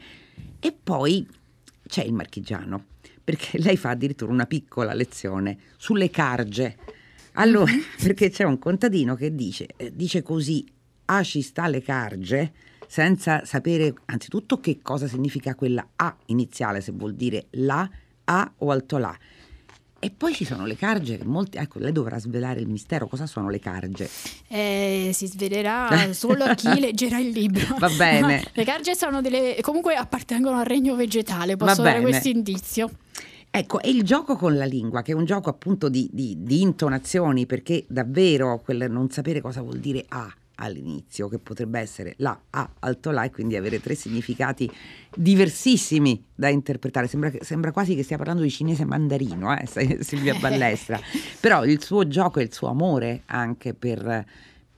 E 0.59 0.75
poi 0.83 1.25
c'è 1.87 2.03
il 2.03 2.13
marchigiano, 2.13 2.83
perché 3.27 3.57
lei 3.57 3.75
fa 3.75 3.89
addirittura 3.89 4.31
una 4.31 4.45
piccola 4.45 4.93
lezione 4.93 5.57
sulle 5.75 6.09
carge. 6.09 6.77
Allora, 7.33 7.69
mm-hmm. 7.69 7.81
perché 8.01 8.29
c'è 8.29 8.45
un 8.45 8.57
contadino 8.57 9.15
che 9.15 9.35
dice, 9.35 9.67
eh, 9.75 9.91
dice 9.93 10.23
così, 10.23 10.65
ah 11.03 11.21
ci 11.23 11.41
sta 11.41 11.67
le 11.67 11.81
carge, 11.81 12.53
senza 12.87 13.43
sapere 13.43 13.93
anzitutto 14.05 14.61
che 14.61 14.79
cosa 14.81 15.09
significa 15.09 15.55
quella 15.55 15.85
A 15.97 16.15
iniziale, 16.27 16.79
se 16.79 16.93
vuol 16.93 17.15
dire 17.15 17.47
la, 17.49 17.89
A 18.23 18.49
o 18.59 18.71
alto 18.71 18.97
la. 18.97 19.13
E 19.99 20.09
poi 20.09 20.33
ci 20.33 20.45
sono 20.45 20.65
le 20.65 20.77
carge, 20.77 21.19
molti, 21.25 21.57
ecco, 21.57 21.79
lei 21.79 21.91
dovrà 21.91 22.17
svelare 22.19 22.61
il 22.61 22.69
mistero, 22.69 23.07
cosa 23.07 23.25
sono 23.25 23.49
le 23.49 23.59
carge? 23.59 24.09
Eh, 24.47 25.09
si 25.11 25.27
svelerà 25.27 26.13
solo 26.13 26.45
a 26.45 26.55
chi 26.55 26.79
leggerà 26.79 27.19
il 27.19 27.31
libro. 27.31 27.75
Va 27.77 27.89
bene. 27.89 28.41
le 28.53 28.63
carge 28.63 28.95
sono 28.95 29.19
delle, 29.19 29.57
comunque 29.59 29.95
appartengono 29.95 30.59
al 30.59 30.65
regno 30.65 30.95
vegetale, 30.95 31.57
posso 31.57 31.81
dare 31.81 31.99
questo 31.99 32.29
indizio. 32.29 32.89
Ecco, 33.57 33.81
e 33.81 33.89
il 33.89 34.03
gioco 34.03 34.35
con 34.35 34.55
la 34.55 34.65
lingua, 34.65 35.01
che 35.01 35.13
è 35.13 35.15
un 35.15 35.25
gioco 35.25 35.49
appunto 35.49 35.89
di, 35.89 36.07
di, 36.13 36.37
di 36.41 36.61
intonazioni, 36.61 37.47
perché 37.47 37.85
davvero 37.87 38.61
quel 38.63 38.85
non 38.87 39.09
sapere 39.09 39.41
cosa 39.41 39.63
vuol 39.63 39.79
dire 39.79 40.05
A 40.09 40.31
all'inizio, 40.57 41.27
che 41.27 41.39
potrebbe 41.39 41.79
essere 41.79 42.13
la 42.17 42.39
A 42.51 42.69
alto 42.81 43.09
La 43.09 43.23
e 43.23 43.31
quindi 43.31 43.55
avere 43.55 43.81
tre 43.81 43.95
significati 43.95 44.69
diversissimi 45.15 46.23
da 46.35 46.49
interpretare. 46.49 47.07
Sembra, 47.07 47.31
sembra 47.39 47.71
quasi 47.71 47.95
che 47.95 48.03
stia 48.03 48.17
parlando 48.17 48.43
di 48.43 48.51
cinese 48.51 48.85
mandarino, 48.85 49.57
eh, 49.57 49.65
Silvia 50.03 50.35
Ballestra. 50.35 50.99
Però 51.41 51.65
il 51.65 51.83
suo 51.83 52.07
gioco 52.07 52.39
e 52.39 52.43
il 52.43 52.53
suo 52.53 52.67
amore 52.67 53.23
anche 53.25 53.73
per 53.73 54.23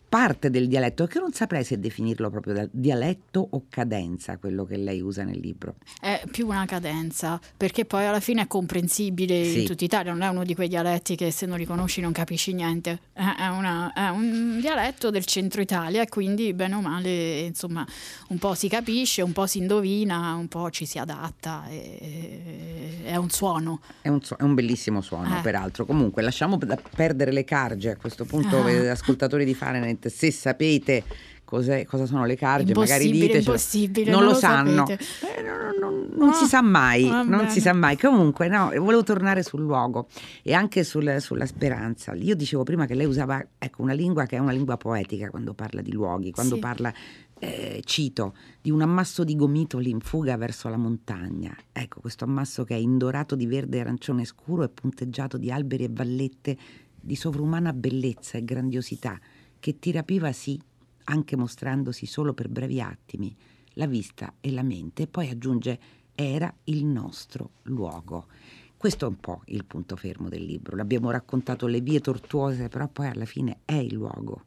parte 0.10 0.50
del 0.50 0.67
dialetto, 0.67 1.06
che 1.06 1.19
non 1.19 1.32
saprei 1.32 1.63
se 1.63 1.80
definirlo 1.80 2.32
proprio 2.32 2.67
dialetto 2.72 3.48
o 3.52 3.65
cadenza, 3.69 4.38
quello 4.38 4.65
che 4.65 4.76
lei 4.76 5.02
usa 5.02 5.24
nel 5.24 5.39
libro. 5.39 5.76
È 6.02 6.24
più 6.32 6.48
una 6.48 6.65
cadenza, 6.65 7.39
perché 7.56 7.86
poi 7.86 8.06
alla 8.06 8.19
fine 8.19 8.41
è 8.41 8.48
comprensibile 8.48 9.45
sì. 9.45 9.62
in 9.62 9.65
tutta 9.67 9.84
Italia, 9.84 10.12
non 10.12 10.24
è 10.24 10.28
uno 10.28 10.43
di 10.43 10.56
quei 10.56 10.67
dialetti 10.67 11.15
che 11.15 11.30
se 11.30 11.45
non 11.45 11.60
li 11.60 11.65
conosci 11.65 12.02
non 12.02 12.12
capisci 12.12 12.54
niente, 12.54 13.00
è, 13.13 13.48
una, 13.48 13.93
è 13.93 14.10
un 14.10 14.58
dialetto 14.60 15.12
del 15.12 15.26
centro 15.26 15.62
Italia 15.62 16.02
e 16.02 16.10
quindi 16.10 16.54
bene 16.54 16.76
o 16.76 16.82
male 16.82 17.41
insomma 17.41 17.86
un 18.30 18.39
po' 18.39 18.56
si 18.56 18.67
capisce, 18.67 19.22
un 19.22 19.32
po' 19.32 19.45
si 19.45 19.60
indovina, 19.60 20.34
un 20.34 20.48
po' 20.48 20.72
ci 20.72 20.86
si 20.88 20.98
adatta, 20.98 21.65
è, 21.67 22.79
è 23.04 23.15
un 23.15 23.30
suono. 23.30 23.82
È 24.02 24.08
un, 24.08 24.19
è 24.38 24.43
un 24.43 24.54
bellissimo 24.54 25.02
suono, 25.02 25.38
eh. 25.38 25.41
peraltro. 25.41 25.86
Comunque 25.86 26.21
lasciamo 26.21 26.58
perdere 26.95 27.32
le 27.32 27.43
carge 27.43 27.91
a 27.91 27.97
questo 27.97 28.25
punto, 28.25 28.58
ah. 28.58 28.91
ascoltatori 28.91 29.45
di 29.45 29.54
Fahrenheit 29.54 30.08
se 30.08 30.32
sapete 30.32 31.04
cosa 31.49 32.06
sono 32.06 32.25
le 32.25 32.36
carge, 32.36 32.73
magari 32.75 33.10
ditecelo. 33.10 33.38
Impossibile, 33.39 34.12
non, 34.12 34.19
non 34.19 34.28
lo, 34.28 34.34
lo 34.34 34.38
sanno. 34.38 34.88
Eh, 34.88 34.97
non, 35.41 35.75
non, 35.80 36.10
non 36.15 36.30
oh, 36.30 36.34
si 36.34 36.45
sa 36.45 36.62
mai, 36.62 37.08
non 37.08 37.49
si 37.49 37.60
sa 37.60 37.73
mai. 37.73 37.97
Comunque, 37.97 38.47
no, 38.47 38.71
volevo 38.78 39.04
tornare 39.04 39.41
sul 39.41 39.62
luogo 39.62 40.08
e 40.43 40.54
anche 40.54 40.84
sul, 40.84 41.17
sulla 41.19 41.47
speranza. 41.47 42.13
Io 42.13 42.36
dicevo 42.36 42.63
prima 42.63 42.86
che 42.86 42.93
lei 42.93 43.08
usava 43.08 43.43
ecco, 43.58 43.82
una 43.82 43.93
lingua 43.93 44.25
che 44.25 44.36
è 44.36 44.39
una 44.39 44.52
lingua 44.52 44.78
poetica 44.78 45.30
quando 45.32 45.54
parla 45.54 45.82
di 45.82 45.91
luoghi, 45.91 46.32
quando 46.32 46.56
sì. 46.56 46.62
parla 46.62 46.93
eh, 47.39 47.82
cito, 47.86 48.36
di 48.62 48.69
un 48.69 48.82
ammasso 48.82 49.23
di 49.23 49.36
gomitoli 49.36 49.89
in 49.89 50.02
fuga 50.02 50.38
verso 50.38 50.67
la 50.69 50.78
montagna. 50.78 51.56
Ecco, 51.71 52.02
questo 52.02 52.25
ammasso 52.25 52.63
che 52.63 52.75
è 52.75 52.78
indorato 52.78 53.36
di 53.36 53.45
verde 53.45 53.78
e 53.78 53.82
arancione 53.82 54.25
scuro 54.25 54.63
e 54.63 54.69
punteggiato 54.69 55.38
di 55.38 55.52
alberi 55.52 55.86
e 55.86 55.89
vallette 55.91 56.58
di 57.02 57.15
sovrumana 57.15 57.73
bellezza 57.73 58.38
e 58.38 58.43
grandiosità 58.43 59.19
che 59.60 59.80
ti 59.80 59.91
rapiva 59.91 60.32
sì, 60.32 60.60
anche 61.06 61.36
mostrandosi 61.36 62.06
solo 62.06 62.34
per 62.34 62.49
brevi 62.49 62.82
attimi, 62.82 63.36
la 63.73 63.88
vista 63.88 64.34
e 64.41 64.52
la 64.52 64.63
mente, 64.63 65.04
e 65.04 65.08
poi 65.08 65.30
aggiunge 65.30 65.80
era 66.13 66.54
il 66.65 66.86
nostro 66.86 67.52
luogo. 67.63 68.28
Questo 68.75 69.06
è 69.06 69.08
un 69.10 69.19
po' 69.19 69.41
il 69.45 69.65
punto 69.65 69.95
fermo 69.95 70.30
del 70.30 70.43
libro. 70.43 70.75
L'abbiamo 70.75 71.12
raccontato 71.12 71.67
le 71.67 71.82
vie 71.82 71.99
tortuose, 71.99 72.69
però 72.69 72.88
poi 72.88 73.08
alla 73.08 73.25
fine 73.25 73.60
è 73.65 73.73
il 73.73 73.93
luogo 73.93 74.43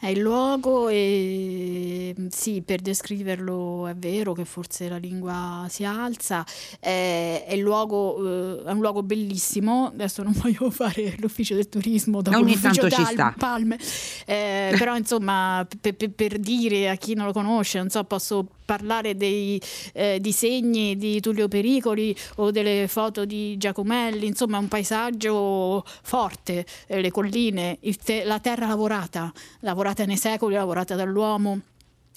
è 0.00 0.08
il 0.08 0.20
luogo 0.20 0.88
e 0.88 2.14
sì, 2.30 2.62
per 2.62 2.80
descriverlo 2.80 3.86
è 3.86 3.94
vero 3.94 4.32
che 4.32 4.44
forse 4.44 4.88
la 4.88 4.96
lingua 4.96 5.66
si 5.68 5.84
alza, 5.84 6.44
è, 6.78 7.44
è, 7.46 7.56
luogo, 7.56 8.60
eh, 8.60 8.64
è 8.64 8.70
un 8.70 8.80
luogo 8.80 9.02
bellissimo, 9.02 9.86
adesso 9.86 10.22
non 10.22 10.32
voglio 10.40 10.70
fare 10.70 11.14
l'ufficio 11.18 11.54
del 11.54 11.68
turismo 11.68 12.22
dopo 12.22 12.36
Ogni 12.36 12.58
tanto 12.58 12.88
ci 12.90 13.04
sta. 13.04 13.34
Palme, 13.36 13.78
eh, 14.26 14.74
però 14.78 14.96
insomma 14.96 15.66
per, 15.80 15.94
per, 15.94 16.10
per 16.10 16.38
dire 16.38 16.88
a 16.90 16.96
chi 16.96 17.14
non 17.14 17.26
lo 17.26 17.32
conosce, 17.32 17.78
non 17.78 17.90
so, 17.90 18.04
posso 18.04 18.46
parlare 18.64 19.16
dei 19.16 19.60
eh, 19.92 20.18
disegni 20.20 20.96
di 20.96 21.20
Tullio 21.20 21.48
Pericoli 21.48 22.16
o 22.36 22.50
delle 22.50 22.86
foto 22.88 23.24
di 23.24 23.56
Giacomelli, 23.56 24.26
insomma 24.26 24.58
un 24.58 24.68
paesaggio 24.68 25.84
forte, 26.02 26.64
eh, 26.86 27.00
le 27.00 27.10
colline, 27.10 27.78
te- 28.02 28.24
la 28.24 28.40
terra 28.40 28.66
lavorata, 28.66 29.32
lavorata 29.60 30.04
nei 30.04 30.16
secoli, 30.16 30.54
lavorata 30.54 30.94
dall'uomo 30.94 31.60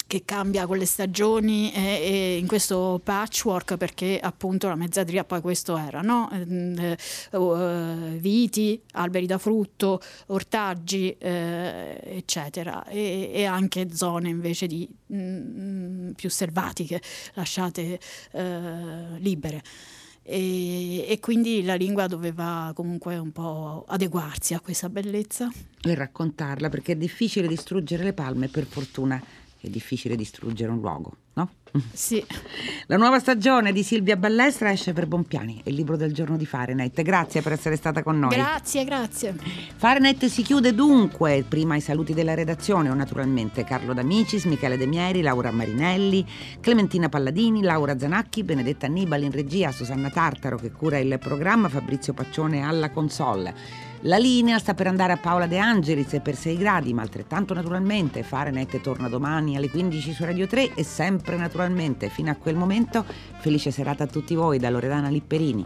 che 0.08 0.24
cambia 0.24 0.66
con 0.66 0.78
le 0.78 0.86
stagioni 0.86 1.70
e, 1.70 1.80
e, 1.80 2.36
in 2.38 2.46
questo 2.46 2.98
patchwork 3.04 3.76
perché 3.76 4.18
appunto 4.18 4.66
la 4.66 4.74
mezzadria 4.74 5.22
poi 5.22 5.42
questo 5.42 5.76
era, 5.76 6.00
no? 6.00 6.30
Eh, 6.32 6.96
uh, 7.36 8.16
viti, 8.16 8.80
alberi 8.92 9.26
da 9.26 9.36
frutto, 9.36 10.00
ortaggi 10.28 11.14
eh, 11.18 12.00
eccetera 12.02 12.86
e, 12.86 13.30
e, 13.34 13.44
anche 13.44 13.94
zone 13.94 14.30
invece 14.30 14.66
di 14.66 14.88
mh, 15.06 15.16
mm, 15.16 16.10
più 16.12 16.30
selvatiche 16.30 17.02
lasciate 17.34 18.00
eh, 18.32 19.18
libere. 19.18 19.62
E, 20.22 21.06
e, 21.06 21.20
quindi 21.20 21.62
la 21.62 21.74
lingua 21.74 22.06
doveva 22.06 22.72
comunque 22.74 23.16
un 23.18 23.32
po' 23.32 23.84
adeguarsi 23.88 24.54
a 24.54 24.60
questa 24.60 24.88
bellezza. 24.88 25.50
E 25.82 25.94
raccontarla, 25.94 26.70
perché 26.70 26.92
è 26.92 26.96
difficile 26.96 27.46
distruggere 27.46 28.04
le 28.04 28.12
palme, 28.12 28.48
per 28.48 28.64
fortuna 28.64 29.22
è 29.60 29.68
difficile 29.68 30.16
distruggere 30.16 30.70
un 30.70 30.80
luogo, 30.80 31.16
no? 31.38 31.50
Sì. 31.92 32.24
La 32.86 32.96
nuova 32.96 33.20
stagione 33.20 33.72
di 33.72 33.82
Silvia 33.82 34.16
Ballestra 34.16 34.72
esce 34.72 34.92
per 34.92 35.06
Bompiani, 35.06 35.60
è 35.62 35.68
il 35.68 35.76
libro 35.76 35.96
del 35.96 36.12
giorno 36.12 36.36
di 36.36 36.46
Fahrenheit. 36.46 37.00
Grazie 37.02 37.42
per 37.42 37.52
essere 37.52 37.76
stata 37.76 38.02
con 38.02 38.18
noi. 38.18 38.30
Grazie, 38.30 38.84
grazie. 38.84 39.36
Fahrenheit 39.76 40.24
si 40.26 40.42
chiude 40.42 40.74
dunque. 40.74 41.44
Prima 41.46 41.76
i 41.76 41.80
saluti 41.80 42.14
della 42.14 42.34
redazione, 42.34 42.90
o 42.90 42.94
naturalmente 42.94 43.64
Carlo 43.64 43.92
D'Amicis, 43.92 44.46
Michele 44.46 44.76
De 44.76 44.86
Mieri, 44.86 45.20
Laura 45.20 45.52
Marinelli, 45.52 46.26
Clementina 46.60 47.08
Palladini, 47.08 47.62
Laura 47.62 47.98
Zanacchi, 47.98 48.42
Benedetta 48.42 48.86
Annibali 48.86 49.26
in 49.26 49.32
regia, 49.32 49.70
Susanna 49.70 50.10
Tartaro 50.10 50.56
che 50.56 50.72
cura 50.72 50.98
il 50.98 51.18
programma, 51.20 51.68
Fabrizio 51.68 52.14
Paccione 52.14 52.62
alla 52.62 52.90
console. 52.90 53.86
La 54.02 54.16
linea 54.16 54.60
sta 54.60 54.74
per 54.74 54.86
andare 54.86 55.12
a 55.12 55.16
Paola 55.16 55.48
De 55.48 55.58
Angelis 55.58 56.20
per 56.22 56.36
6 56.36 56.56
gradi, 56.56 56.94
ma 56.94 57.02
altrettanto 57.02 57.52
naturalmente 57.52 58.22
Fahrenheit 58.22 58.80
torna 58.80 59.08
domani 59.08 59.56
alle 59.56 59.68
15 59.68 60.12
su 60.12 60.24
Radio 60.24 60.46
3 60.46 60.74
e 60.74 60.84
sempre 60.84 61.27
naturalmente 61.36 62.08
fino 62.08 62.30
a 62.30 62.34
quel 62.34 62.56
momento 62.56 63.04
felice 63.40 63.70
serata 63.70 64.04
a 64.04 64.06
tutti 64.06 64.34
voi 64.34 64.58
da 64.58 64.70
Loredana 64.70 65.08
Lipperini. 65.08 65.64